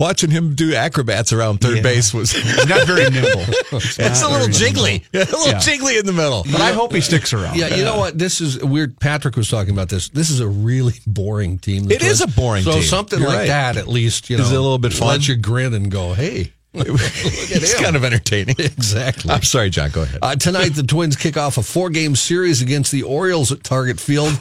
[0.00, 1.82] watching him do acrobats around third Yeah.
[1.82, 2.34] base was
[2.66, 3.42] not very nimble.
[3.72, 5.58] it's a little jiggly, a little Yeah.
[5.58, 6.42] jiggly in the middle.
[6.50, 7.56] But I hope he sticks around.
[7.56, 8.18] Yeah, you know what?
[8.18, 8.98] This is weird.
[8.98, 10.08] Patrick was talking about this.
[10.08, 11.88] This is a really boring team.
[11.90, 12.72] It is a boring team.
[12.72, 12.88] so team.
[12.88, 13.46] something You're like right.
[13.48, 15.08] that, at least, you know, Is a little bit fun.
[15.08, 18.54] Let you grin and go, hey, it's kind of entertaining.
[18.58, 19.30] exactly.
[19.30, 19.90] I'm sorry, John.
[19.90, 20.20] Go ahead.
[20.22, 24.38] Uh, tonight, the Twins kick off a four-game series against the Orioles at Target Field.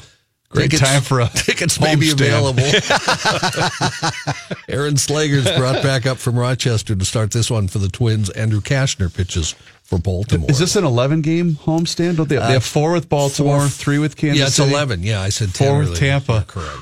[0.49, 2.63] Great time for a tickets may be available.
[4.67, 8.31] Aaron Slager's brought back up from Rochester to start this one for the Twins.
[8.31, 9.51] Andrew Cashner pitches
[9.83, 10.49] for Baltimore.
[10.49, 12.17] Is this an 11 game homestand?
[12.17, 14.71] Don't they, they have four with Baltimore, four- three with Kansas yeah, it's City?
[14.71, 15.03] eleven.
[15.03, 15.99] Yeah, I said 10 Four with earlier.
[15.99, 16.33] Tampa.
[16.33, 16.79] Yeah, correct.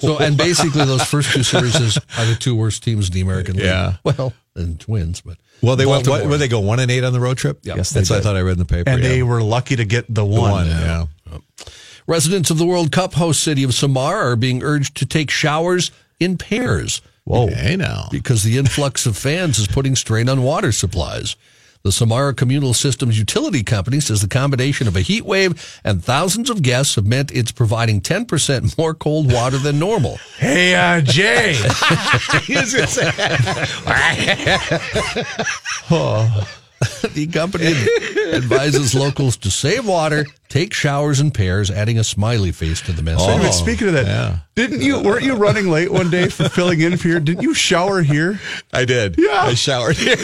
[0.00, 1.76] so, and basically, those first two series
[2.18, 3.66] are the two worst teams in the American League.
[3.66, 3.96] Yeah.
[4.02, 6.08] Well, and Twins, but Well, they went.
[6.08, 7.60] What, where they go one and eight on the road trip.
[7.62, 7.74] Yeah.
[7.76, 8.90] Yes, they that's what I thought I read in the paper.
[8.90, 9.08] And yeah.
[9.08, 10.50] they were lucky to get the The one.
[10.50, 10.66] one.
[10.66, 11.06] Yeah.
[12.06, 15.90] Residents of the World Cup host city of Samara are being urged to take showers
[16.20, 17.02] in pairs.
[17.24, 17.48] Whoa.
[17.48, 18.06] Hey now.
[18.12, 21.34] because the influx of fans is putting strain on water supplies.
[21.82, 26.50] The Samara Communal Systems Utility Company says the combination of a heat wave and thousands
[26.50, 30.18] of guests have meant it's providing 10% more cold water than normal.
[30.38, 31.56] Hey, uh, Jay.
[37.14, 37.74] the company
[38.34, 43.02] advises locals to save water, take showers in pairs, adding a smiley face to the
[43.02, 43.40] message.
[43.42, 44.38] Wait speaking of that, yeah.
[44.54, 47.20] didn't you weren't you running late one day for filling in for here?
[47.20, 48.38] Didn't you shower here?
[48.72, 49.14] I did.
[49.18, 49.42] Yeah.
[49.42, 50.16] I showered here.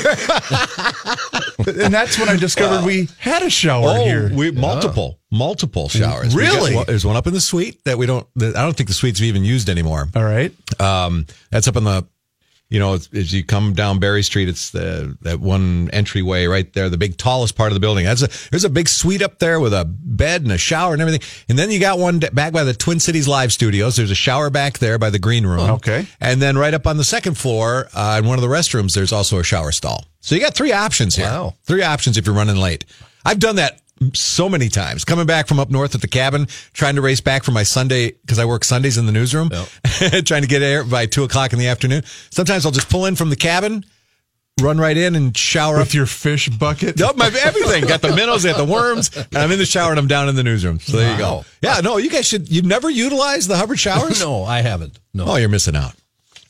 [1.66, 4.30] And that's when I discovered we had a shower Oh, here.
[4.34, 6.34] we multiple, multiple showers.
[6.34, 6.74] We got- Really?
[6.76, 8.26] well, there's one up in the suite that we don't.
[8.36, 10.08] That I don't think the suites are even used anymore.
[10.14, 10.52] All right.
[10.80, 12.06] Um, that's up in the,
[12.72, 16.72] you know, as- as you come down Berry Street, it's the that one entryway right
[16.72, 18.04] there, the big tallest part of the building.
[18.06, 21.02] That's a there's a big suite up there with a bed and a shower and
[21.02, 21.20] everything.
[21.48, 23.96] And then you got one back by the Twin Cities Live Studios.
[23.96, 25.68] There's a shower back there by the green room.
[25.72, 26.06] Okay.
[26.20, 29.12] And then right up on the second floor, uh, in one of the restrooms, there's
[29.12, 30.06] also a shower stall.
[30.20, 31.26] So you got three options here.
[31.26, 31.54] Wow.
[31.64, 32.86] Three options if you're running late.
[33.24, 33.81] I've done that
[34.14, 35.04] so many times.
[35.04, 38.12] Coming back from up north at the cabin, trying to race back for my Sunday
[38.12, 39.50] because I work Sundays in the newsroom,
[40.24, 42.02] trying to get there by two o'clock in the afternoon.
[42.30, 43.84] Sometimes I'll just pull in from the cabin,
[44.60, 45.80] run right in and shower up.
[45.86, 46.98] With your fish bucket?
[47.16, 47.84] My everything.
[47.86, 50.34] Got the minnows, got the worms, and I'm in the shower and I'm down in
[50.36, 50.80] the newsroom.
[50.80, 51.44] So there you go.
[51.62, 52.50] Yeah, no, you guys should.
[52.50, 54.20] You've never utilized the Hubbard showers?
[54.20, 54.98] No, I haven't.
[55.14, 55.26] No.
[55.26, 55.94] Oh, you're missing out.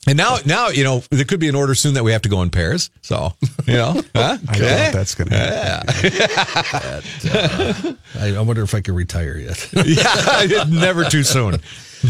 [0.09, 2.29] And now, now you know there could be an order soon that we have to
[2.29, 2.91] go in pairs.
[3.03, 3.35] So
[3.67, 4.39] you know, huh?
[4.49, 5.89] I doubt that's going to happen.
[8.21, 9.69] I, I wonder if I can retire yet.
[9.87, 11.61] yeah, never too soon.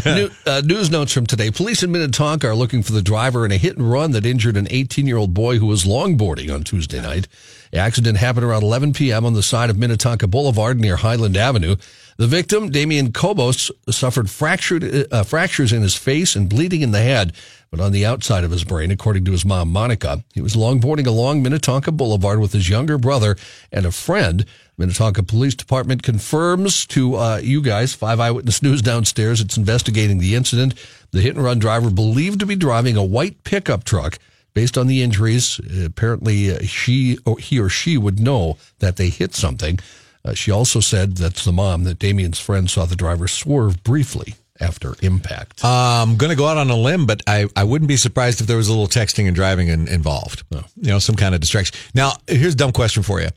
[0.06, 1.50] New, uh, news notes from today.
[1.50, 4.56] Police in Minnetonka are looking for the driver in a hit and run that injured
[4.56, 7.28] an 18 year old boy who was longboarding on Tuesday night.
[7.72, 9.26] The accident happened around 11 p.m.
[9.26, 11.76] on the side of Minnetonka Boulevard near Highland Avenue.
[12.16, 17.02] The victim, Damian Kobos, suffered fractured, uh, fractures in his face and bleeding in the
[17.02, 17.32] head,
[17.72, 20.22] but on the outside of his brain, according to his mom, Monica.
[20.34, 23.34] He was longboarding along Minnetonka Boulevard with his younger brother
[23.72, 24.44] and a friend.
[24.76, 30.34] Minnetonka Police Department confirms to uh, you guys, Five Eyewitness News downstairs, it's investigating the
[30.34, 30.74] incident.
[31.12, 34.18] The hit and run driver believed to be driving a white pickup truck.
[34.54, 39.08] Based on the injuries, apparently uh, she or he or she would know that they
[39.08, 39.78] hit something.
[40.22, 44.34] Uh, she also said that's the mom that Damien's friend saw the driver swerve briefly
[44.62, 45.64] after impact.
[45.64, 48.46] I'm going to go out on a limb, but I, I wouldn't be surprised if
[48.46, 50.44] there was a little texting and driving in, involved.
[50.50, 51.76] You know, some kind of distraction.
[51.94, 53.28] Now, here's a dumb question for you.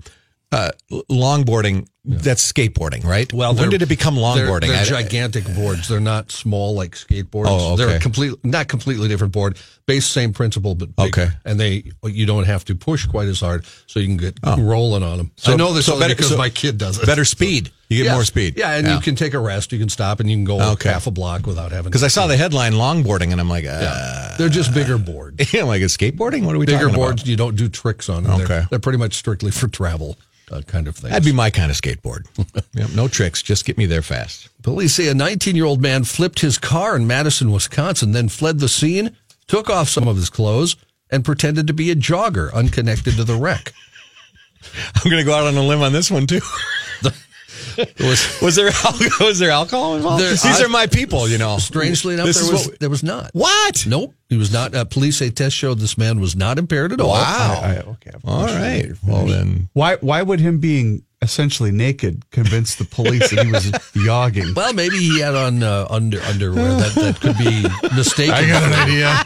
[0.52, 0.70] Uh,
[1.12, 3.32] longboarding, that's skateboarding, right?
[3.34, 4.68] Well, when did it become They're, longboarding?
[4.68, 5.88] they're I- gigantic boards.
[5.88, 7.46] They're not small like skateboards.
[7.48, 7.86] Oh, okay.
[7.86, 9.58] They're completely not completely different board.
[9.86, 11.08] Base same principle, but bigger.
[11.24, 11.28] Okay.
[11.46, 15.04] And they you don't have to push quite as hard, so you can get rolling
[15.04, 15.32] on them.
[15.36, 17.06] So- I know this so better- because so my kid does it.
[17.06, 17.72] better speed.
[17.96, 18.14] You get Yeah.
[18.16, 18.56] more speed.
[18.58, 19.72] Yeah, and you can take a rest.
[19.72, 20.90] You can stop, and you can go Okay.
[20.90, 21.86] half a block without having.
[21.86, 21.90] To.
[21.90, 24.36] Because I saw the headline longboarding, and I'm like, uh, Yeah.
[24.38, 25.42] They're just bigger boards.
[25.54, 26.44] I'm like, is skateboarding?
[26.44, 27.28] What are we Bigger boards, about?
[27.28, 28.38] you don't do tricks on them.
[28.38, 28.68] They're, Okay.
[28.70, 30.18] they're pretty much strictly for travel
[30.52, 31.10] uh, kind of thing.
[31.10, 32.26] That'd be my kind of skateboard.
[32.74, 33.42] yep, no tricks.
[33.42, 34.50] Just get me there fast.
[34.62, 38.60] Police say a 19 year old man flipped his car in Madison, Wisconsin, then fled
[38.60, 39.16] the scene,
[39.48, 40.76] took off some of his clothes,
[41.10, 43.74] and pretended to be a jogger unconnected to the wreck.
[44.96, 46.42] I'm going to go out on a limb on this one too.
[47.04, 47.14] It
[48.00, 50.22] was, Was there al- was there alcohol involved?
[50.24, 51.58] There- These I- are my people, you know.
[51.58, 53.32] strangely enough, This there is was, what- there was not.
[53.34, 53.86] What?
[53.88, 54.14] Nope.
[54.30, 54.74] He was not.
[54.74, 57.10] Uh, police say test showed this man was not impaired at all.
[57.10, 57.60] Wow.
[57.64, 58.12] I- okay.
[58.16, 58.86] I've All finished right.
[58.92, 58.98] it.
[59.04, 63.72] Well then, Why, why would him being essentially naked convince the police that he was
[64.06, 64.54] jogging?
[64.56, 67.64] Well, maybe he had on uh, under underwear that, that could be
[67.96, 68.34] mistaken.
[68.34, 69.24] I got an idea.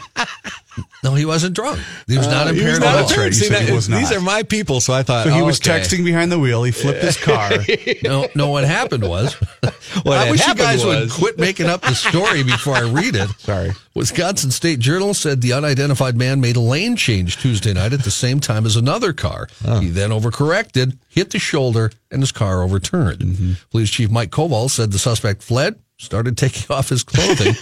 [1.02, 1.80] No, he wasn't drunk.
[2.06, 3.00] He was not Uh, he impaired was at not all.
[3.02, 3.10] Right.
[3.10, 3.34] impaired.
[3.34, 4.16] See, said he that- was These not.
[4.16, 5.26] are my people, so I thought.
[5.26, 5.78] So he oh, was okay.
[5.80, 6.62] texting behind the wheel.
[6.62, 7.50] He flipped his car.
[8.04, 8.48] No, no.
[8.48, 9.34] What happened was,
[10.02, 13.14] What I wish you happened guys would quit making up the story before I read
[13.16, 13.28] it.
[13.38, 13.72] Sorry.
[13.94, 18.10] Wisconsin State Journal said the unidentified man made a lane change Tuesday night at the
[18.10, 19.48] same time as another car.
[19.80, 23.56] He then overcorrected, hit the shoulder, and his car overturned.
[23.70, 27.54] Police Chief Mike Koval said the suspect fled, started taking off his clothing.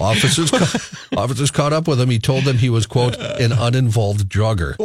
[0.00, 2.10] Officers, ca- officers caught up with him.
[2.10, 4.76] He told them he was, quote, an uninvolved jogger.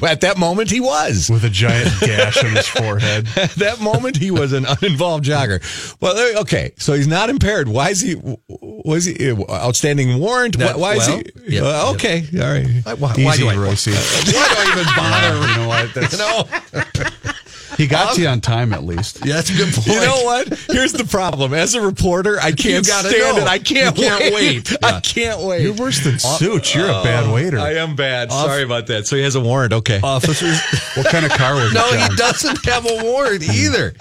[0.00, 1.28] Well, at that moment, he was.
[1.30, 3.26] With a giant gash on his forehead.
[3.36, 5.60] At that moment, he was an uninvolved jogger.
[6.00, 7.68] Well, okay, so he's not impaired.
[7.68, 8.16] Why is he?
[8.48, 10.56] Was he outstanding warrant?
[10.56, 11.56] Why, That- why is well, he?
[11.56, 12.66] yeah, uh, okay, all right.
[12.84, 13.86] Why, why, Easy, why do I, Royce.
[13.86, 15.48] why do I even bother?
[15.48, 15.94] you know what?
[15.94, 16.44] That's, No,
[17.78, 19.24] he got to you on time at least.
[19.24, 19.86] yeah, that's a good point.
[19.86, 20.48] You know what?
[20.70, 21.54] Here's the problem.
[21.54, 23.42] As a reporter, I can't gotta stand know.
[23.44, 23.48] it.
[23.48, 24.70] I can't, can't wait.
[24.70, 24.76] wait.
[24.84, 25.62] I can't wait.
[25.62, 26.74] You're worse than uh, Suits.
[26.74, 27.58] You're a uh, bad waiter.
[27.58, 28.30] I am bad.
[28.30, 29.06] Sorry about that.
[29.06, 29.72] So he has a warrant.
[29.72, 30.00] Okay.
[30.02, 30.60] Officers.
[30.98, 31.98] What kind of car was No, it?
[31.98, 32.10] John?
[32.10, 33.94] he doesn't have a warrant either.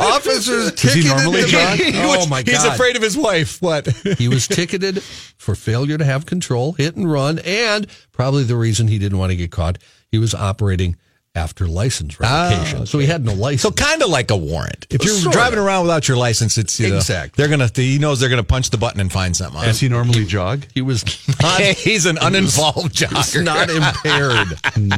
[0.00, 1.48] Officers Does he ticketed normally him.
[1.48, 1.78] drive?
[1.78, 2.50] He Oh my god!
[2.52, 3.60] He's afraid of his wife.
[3.62, 3.86] What?
[4.18, 8.88] He was ticketed for failure to have control, hit and run, and probably the reason
[8.88, 9.78] he didn't want to get caught.
[10.10, 10.96] He was operating
[11.40, 13.62] after license ah, revocation, so he had no license.
[13.62, 14.86] So kind of like a warrant.
[14.90, 15.36] If you're Sorta.
[15.38, 17.32] driving around without your license, it's you know, Exactly.
[17.42, 17.70] They're gonna.
[17.74, 19.62] He knows they're gonna punch the button and find something.
[19.62, 20.64] Does he normally jog?
[20.74, 21.02] he was
[21.42, 23.44] not, He's an uninvolved he was jogger.
[23.44, 24.48] not impaired.
[24.70, 24.92] Hmm.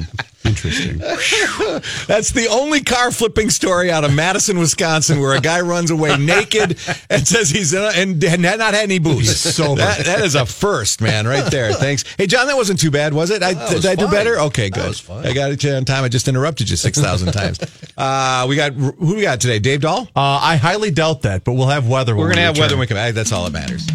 [0.45, 0.99] Interesting.
[0.99, 6.17] That's the only car flipping story out of Madison, Wisconsin, where a guy runs away
[6.17, 6.79] naked
[7.09, 9.19] and says he's in a, and, and had not had any booze.
[9.29, 9.77] He's sober.
[9.81, 11.73] That, that is a first, man, right there.
[11.73, 12.05] Thanks.
[12.19, 13.43] Hey, John, that wasn't too bad, was it?
[13.43, 14.39] I, That did was I do better?
[14.41, 14.89] Okay, That good.
[14.89, 15.27] was fine.
[15.27, 16.03] I got it on time.
[16.05, 17.61] I just interrupted you six thousand times.
[17.97, 19.59] Uh, we got who we got today?
[19.59, 20.09] Dave Dahl.
[20.17, 22.17] Uh, I highly doubt that, but we'll have weather.
[22.17, 22.79] We're gonna we have weather return.
[22.79, 23.15] when we come back.
[23.15, 23.87] That's all that matters.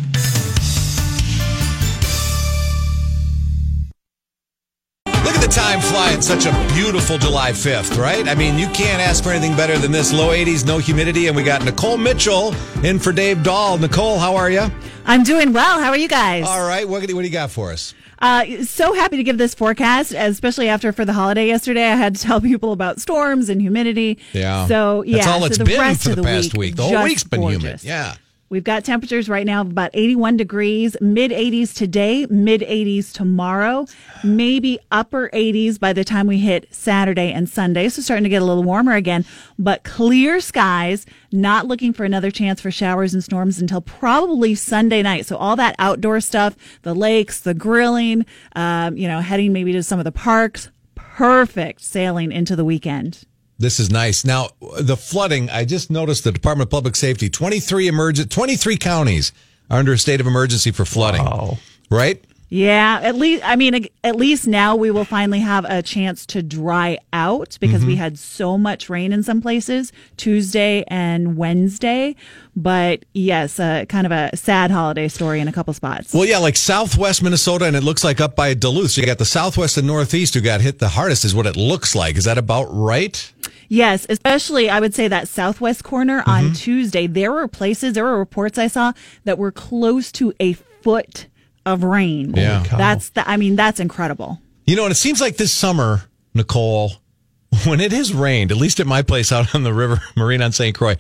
[5.48, 6.22] The time flying.
[6.22, 8.28] Such a beautiful July 5th, right?
[8.28, 10.14] I mean, you can't ask for anything better than this.
[10.14, 13.78] Low 80s, no humidity, and we got Nicole Mitchell in for Dave Dahl.
[13.78, 14.70] Nicole, how are you?
[15.06, 15.80] I'm doing well.
[15.80, 16.46] How are you guys?
[16.46, 16.88] All right.
[16.88, 17.94] What, what do you got for us?
[18.20, 21.86] Uh, so happy to give this forecast, especially after for the holiday yesterday.
[21.86, 24.18] I had to tell people about storms and humidity.
[24.34, 24.68] Yeah.
[24.68, 26.76] So yeah, That's all so it's the been rest for of the past week.
[26.76, 27.84] The whole week's been humid.
[27.84, 28.16] Yeah.
[28.50, 33.86] We've got temperatures right now of about 81 degrees, mid 80s today, mid 80s tomorrow,
[34.24, 37.90] maybe upper 80s by the time we hit Saturday and Sunday.
[37.90, 39.26] So starting to get a little warmer again,
[39.60, 45.02] but clear skies, not looking for another chance for showers and storms until probably Sunday
[45.02, 45.26] night.
[45.26, 49.84] So all that outdoor stuff, the lakes, the grilling, um, you know, heading maybe to
[49.84, 53.26] some of the parks, perfect sailing into the weekend.
[53.60, 54.24] This is nice.
[54.24, 59.32] Now, the flooding, I just noticed the Department of Public Safety, 23 emergent 23 counties
[59.70, 61.24] are under a state of emergency for flooding.
[61.24, 61.58] Wow.
[61.90, 62.24] Right?
[62.50, 66.42] Yeah, at least I mean at least now we will finally have a chance to
[66.42, 72.16] dry out because we had so much rain in some places Tuesday and Wednesday.
[72.56, 76.14] But yes, uh, kind of a sad holiday story in a couple spots.
[76.14, 78.92] Well, yeah, like southwest Minnesota, and it looks like up by Duluth.
[78.92, 81.56] So you got the southwest and northeast who got hit the hardest, is what it
[81.56, 82.16] looks like.
[82.16, 83.32] Is that about right?
[83.70, 86.54] Yes, especially I would say that southwest corner on mm-hmm.
[86.54, 87.08] Tuesday.
[87.08, 88.94] There were places, there were reports I saw
[89.26, 91.28] that were close to a foot
[91.66, 92.34] of rain.
[92.36, 92.64] Yeah.
[92.64, 94.42] That's the, I mean, that's incredible.
[94.66, 96.04] You know, and it seems like this summer,
[96.34, 96.92] Nicole,
[97.66, 100.52] when it has rained, at least at my place out on the river, Marine on
[100.52, 100.76] St.
[100.76, 100.96] Croix,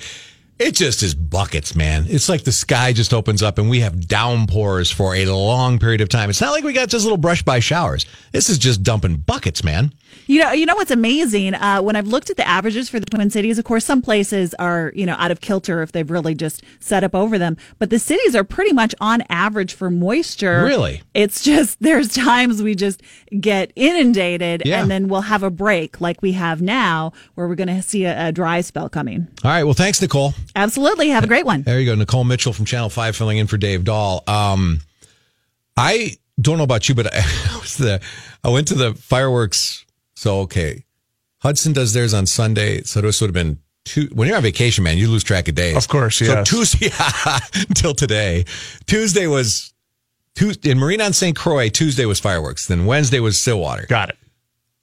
[0.59, 2.05] it just is buckets, man.
[2.07, 6.01] It's like the sky just opens up and we have downpours for a long period
[6.01, 6.29] of time.
[6.29, 8.05] It's not like we got just little brush by showers.
[8.31, 9.93] This is just dumping buckets, man.
[10.25, 11.53] You know, you know what's amazing?
[11.53, 14.53] Uh, when I've looked at the averages for the Twin Cities, of course, some places
[14.55, 17.55] are you know out of kilter if they've really just set up over them.
[17.79, 20.63] But the cities are pretty much on average for moisture.
[20.63, 21.01] Really?
[21.13, 23.01] It's just there's times we just
[23.39, 24.81] get inundated, Yeah.
[24.81, 28.05] and then we'll have a break like we have now, where we're going to see
[28.05, 29.27] a, a dry spell coming.
[29.43, 29.63] All right.
[29.63, 30.33] Well, thanks, Nicole.
[30.55, 31.63] Absolutely, have a great one.
[31.63, 31.95] There you go.
[31.95, 34.23] Nicole Mitchell from Channel 5 filling in for Dave Dahl.
[34.27, 34.81] Um,
[35.75, 38.01] I don't know about you, but I, was the,
[38.43, 39.85] I went to the fireworks.
[40.15, 40.83] So, okay.
[41.39, 42.81] Hudson does theirs on Sunday.
[42.81, 44.09] So this would have been two.
[44.13, 45.75] When you're on vacation, man, you lose track of days.
[45.77, 46.43] Of course, Yeah.
[46.43, 46.63] So.
[46.63, 46.89] Tuesday,
[47.69, 48.45] until today,
[48.87, 49.73] Tuesday was
[50.35, 51.35] Tuesday in Marine on St.
[51.37, 51.69] Croix.
[51.69, 52.65] Tuesday was fireworks.
[52.67, 54.17] Then Wednesday was Stillwater Got it.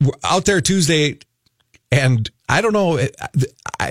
[0.00, 1.18] we're out there Tuesday,
[1.92, 3.12] and I don't know if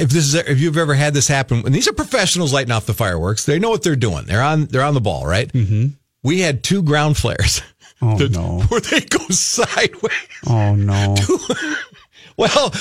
[0.09, 1.65] this is if you've ever had this happen.
[1.65, 3.45] And these are professionals lighting off the fireworks.
[3.45, 4.25] They know what they're doing.
[4.25, 5.51] They're on they're on the ball, right?
[5.51, 5.87] Mm-hmm.
[6.23, 7.61] We had two ground flares.
[8.01, 8.61] Oh, that- no.
[8.67, 10.13] Where they go sideways.
[10.47, 11.15] Oh no.
[12.37, 12.73] Well,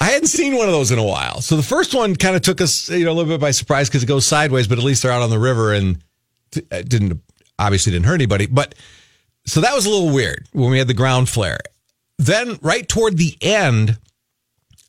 [0.00, 1.40] I hadn't seen one of those in a while.
[1.40, 3.88] So the first one kind of took us, you know, a little bit by surprise
[3.88, 6.02] because it goes sideways, but at least they're out on the river and
[6.52, 7.20] t- didn't
[7.58, 8.46] obviously didn't hurt anybody.
[8.46, 8.74] But
[9.46, 11.58] so that was a little weird when we had the ground flare.
[12.18, 13.98] Then right toward the end,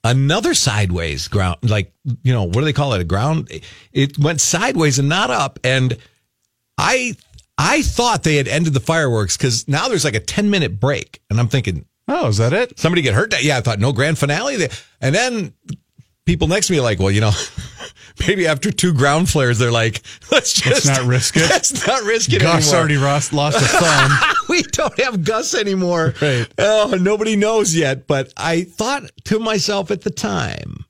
[0.03, 3.01] another sideways ground, like you know, what do they call it?
[3.01, 3.49] A ground.
[3.91, 5.97] It went sideways and not up, and
[6.77, 7.15] I
[7.57, 11.21] I thought they had ended the fireworks because now there's like a ten minute break,
[11.29, 12.77] and I'm thinking Oh, is that it?
[12.77, 13.33] somebody get hurt.
[13.41, 14.67] Yeah, I thought no grand finale.
[14.99, 15.53] And then
[16.25, 17.31] people next to me are like, well, you know,
[18.27, 21.43] maybe after two ground flares, they're like, let's just not risk it.
[21.49, 22.79] Let's not risk it Gus anymore.
[22.79, 24.11] already lost, lost a thumb.
[24.49, 26.13] we don't have Gus anymore.
[26.21, 26.47] Right.
[26.57, 28.07] Oh, nobody knows yet.
[28.07, 30.85] But I thought to myself at the time,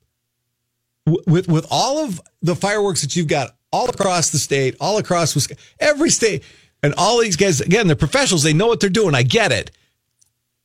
[1.26, 5.34] with with all of the fireworks that you've got all across the state, all across
[5.34, 6.42] Wisconsin, every state,
[6.82, 8.42] and all these guys again, they're professionals.
[8.42, 9.14] They know what they're doing.
[9.14, 9.70] I get it.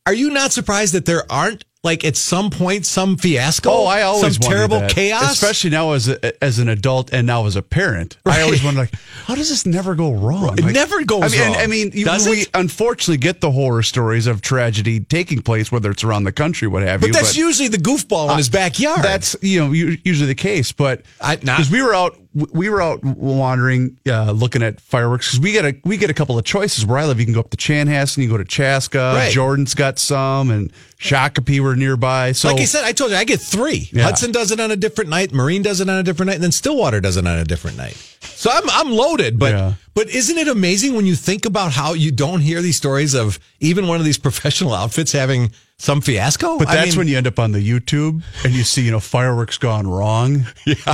[0.06, 3.70] Are you not surprised that there aren't like at some point some fiasco?
[3.72, 4.92] Oh, I always some terrible that.
[4.92, 8.18] chaos, especially now as a, as an adult and now as a parent.
[8.26, 8.94] I always wonder, like,
[9.26, 10.58] how does this never go wrong?
[10.60, 11.56] It Like, never goes I mean, wrong.
[11.62, 12.50] I mean, Does we it?
[12.54, 16.84] unfortunately get the horror stories of tragedy taking place, whether it's around the country, what
[16.84, 17.08] have you.
[17.08, 17.24] But you.
[17.24, 19.02] that's usually the goofball in his backyard.
[19.02, 23.04] That's you know usually the case, but I- because we were out we were out
[23.04, 26.86] wandering, uh, looking at fireworks because we get a we get a couple of choices
[26.86, 27.20] where I live.
[27.20, 29.14] You can go up to Chanhassen, you can go to Chaska.
[29.16, 29.32] Right.
[29.32, 32.34] Jordan's got some, and Shakopee were nearby.
[32.34, 33.90] So like I said, I told you I get three.
[33.92, 34.04] Yeah.
[34.04, 35.34] Hudson does it on a different night.
[35.34, 37.78] Marine does it on a different night, and then Stillwater does it on a different
[37.78, 37.96] night.
[38.22, 39.40] So I'm I'm loaded.
[39.40, 39.74] But Yeah.
[39.96, 43.40] but isn't it amazing when you think about how you don't hear these stories of
[43.60, 46.60] even one of these professional outfits having some fiasco?
[46.60, 48.92] But I that's mean, when you end up on the YouTube and you see, you
[48.92, 50.46] know, fireworks gone wrong.
[50.66, 50.94] yeah.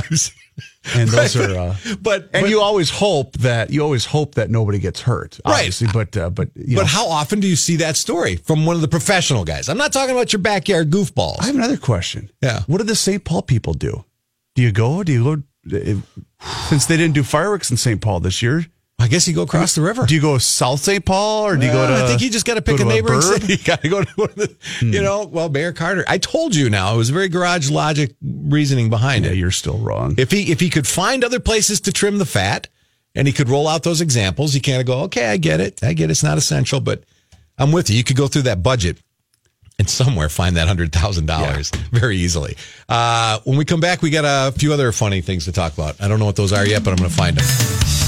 [0.94, 4.48] And those are, uh, but and but, you always hope that, you always hope that
[4.48, 5.38] nobody gets hurt.
[5.44, 5.56] Right.
[5.56, 8.64] Obviously, but, uh, but, you but know, how often do you see that story from
[8.64, 9.68] one of the professional guys?
[9.68, 11.40] I'm not talking about your backyard goofballs.
[11.40, 12.30] I have another question.
[12.40, 12.62] Yeah.
[12.68, 13.22] What do the St.
[13.24, 14.04] Paul people do?
[14.54, 15.02] Do you go?
[15.02, 15.42] Do you go?
[16.68, 18.00] Since they didn't do fireworks in St.
[18.00, 18.64] Paul this year,
[18.98, 20.06] I guess you go across the river.
[20.06, 21.04] do you go South St.
[21.04, 22.02] Paul or do you go to?
[22.02, 23.52] I think you just got to pick a neighboring city.
[23.58, 26.04] You got to go to one of the, you know, well, Mayor Carter.
[26.08, 29.36] I told you now, it was very garage logic reasoning behind Yeah, it.
[29.36, 30.14] you're still wrong.
[30.18, 32.68] If he if he could find other places to trim the fat,
[33.14, 35.82] and he could roll out those examples, you kind of go, okay, I get it,
[35.84, 36.12] I get it.
[36.12, 37.04] It's not essential, but
[37.58, 37.96] I'm with you.
[37.96, 38.98] You could go through that budget
[39.78, 42.56] and somewhere find that hundred thousand dollars very easily.
[42.88, 46.00] Uh, when we come back, we got a few other funny things to talk about.
[46.00, 48.05] I don't know what those are yet, but I'm going to find them.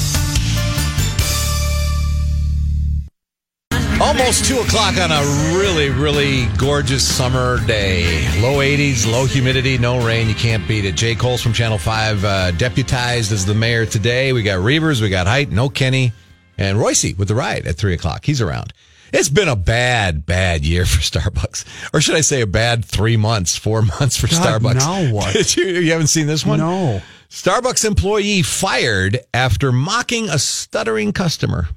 [4.08, 5.20] Almost two o'clock on a
[5.54, 8.26] really, really gorgeous summer day.
[8.40, 10.30] Low 80s, low humidity, no rain.
[10.30, 10.94] You can't beat it.
[10.94, 14.32] Jay Kolls from Channel 5, uh, deputized as the mayor today.
[14.32, 16.12] We got Reavers, we got Height, no Kenny,
[16.56, 18.24] and Royce with the ride at three o'clock.
[18.24, 18.72] He's around.
[19.12, 21.92] It's been a bad, bad year for Starbucks.
[21.92, 24.74] Or should I say a bad three months, four months for God, Starbucks.
[24.76, 25.56] now what?
[25.58, 26.60] You, you haven't seen this one?
[26.60, 27.02] No.
[27.28, 31.68] Starbucks employee fired after mocking a stuttering customer.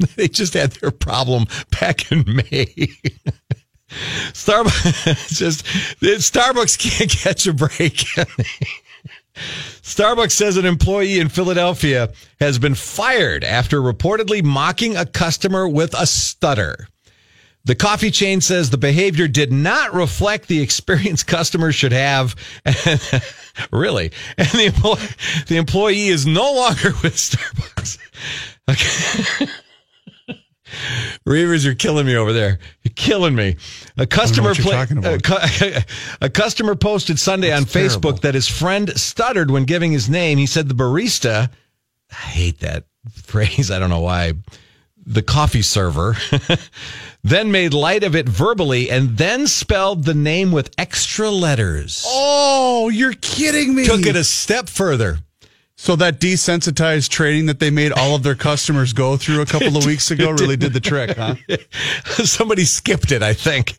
[0.16, 1.46] they just had their problem
[1.80, 2.66] back in May.
[4.32, 8.06] Starbucks just Starbucks can't catch a break.
[9.82, 15.94] Starbucks says an employee in Philadelphia has been fired after reportedly mocking a customer with
[15.98, 16.88] a stutter.
[17.64, 22.34] The coffee chain says the behavior did not reflect the experience customers should have.
[23.72, 24.12] really?
[24.38, 25.08] And the, employee,
[25.48, 27.98] the employee is no longer with Starbucks.
[28.70, 29.52] Okay.
[31.26, 32.58] Reavers, you're killing me over there.
[32.82, 33.56] You're killing me.
[33.96, 34.82] A customer pla-.
[34.82, 35.80] A, cu-
[36.20, 40.38] a customer posted Sunday on That's Facebook that his friend stuttered when giving his name.
[40.38, 41.50] He said the barista,
[42.10, 43.70] I hate that phrase.
[43.70, 44.34] I don't know why.
[45.06, 46.16] The coffee server
[47.24, 52.04] then made light of it verbally and then spelled the name with extra letters.
[52.06, 53.86] Oh, you're kidding me.
[53.86, 55.18] Took it a step further.
[55.80, 59.78] So that desensitized training that they made all of their customers go through a couple
[59.78, 61.36] of weeks ago really did the trick, huh?
[62.22, 63.78] Somebody skipped it, I think.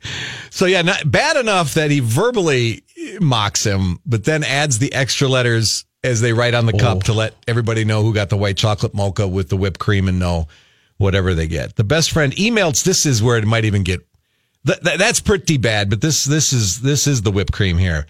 [0.49, 2.84] So yeah, not bad enough that he verbally
[3.20, 7.02] mocks him, but then adds the extra letters as they write on the cup oh.
[7.02, 10.18] to let everybody know who got the white chocolate mocha with the whipped cream and
[10.18, 10.47] know
[10.97, 11.76] whatever they get.
[11.76, 12.84] The best friend emails.
[12.84, 13.99] This is where it might even get.
[14.66, 18.08] Th- th- that's pretty bad, but this this is this is the whipped cream here.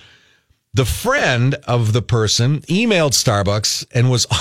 [0.74, 4.26] The friend of the person emailed Starbucks and was.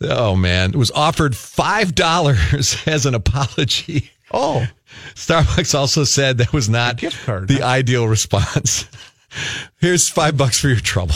[0.00, 4.10] Oh man, was offered five dollars as an apology.
[4.32, 4.66] Oh,
[5.14, 8.86] Starbucks also said that was not the ideal response.
[9.78, 11.14] Here's five bucks for your trouble.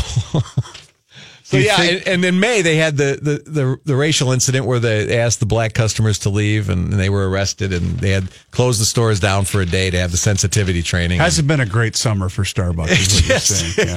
[1.47, 4.67] So yeah, think- and, and in May they had the, the, the, the racial incident
[4.67, 8.29] where they asked the black customers to leave and, they were arrested and they had
[8.51, 11.21] closed the stores down for a day to have the sensitivity training.
[11.21, 12.91] hasn't been a great summer for Starbucks.
[12.91, 13.89] Is Just saying.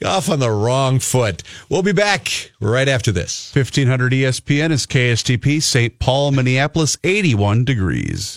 [0.00, 0.08] Yeah.
[0.16, 1.42] off on the wrong foot.
[1.68, 3.50] We'll be back right after this.
[3.54, 5.98] 1500 ESPN is KSTP, St.
[5.98, 8.34] Paul, Minneapolis, 81 degrees.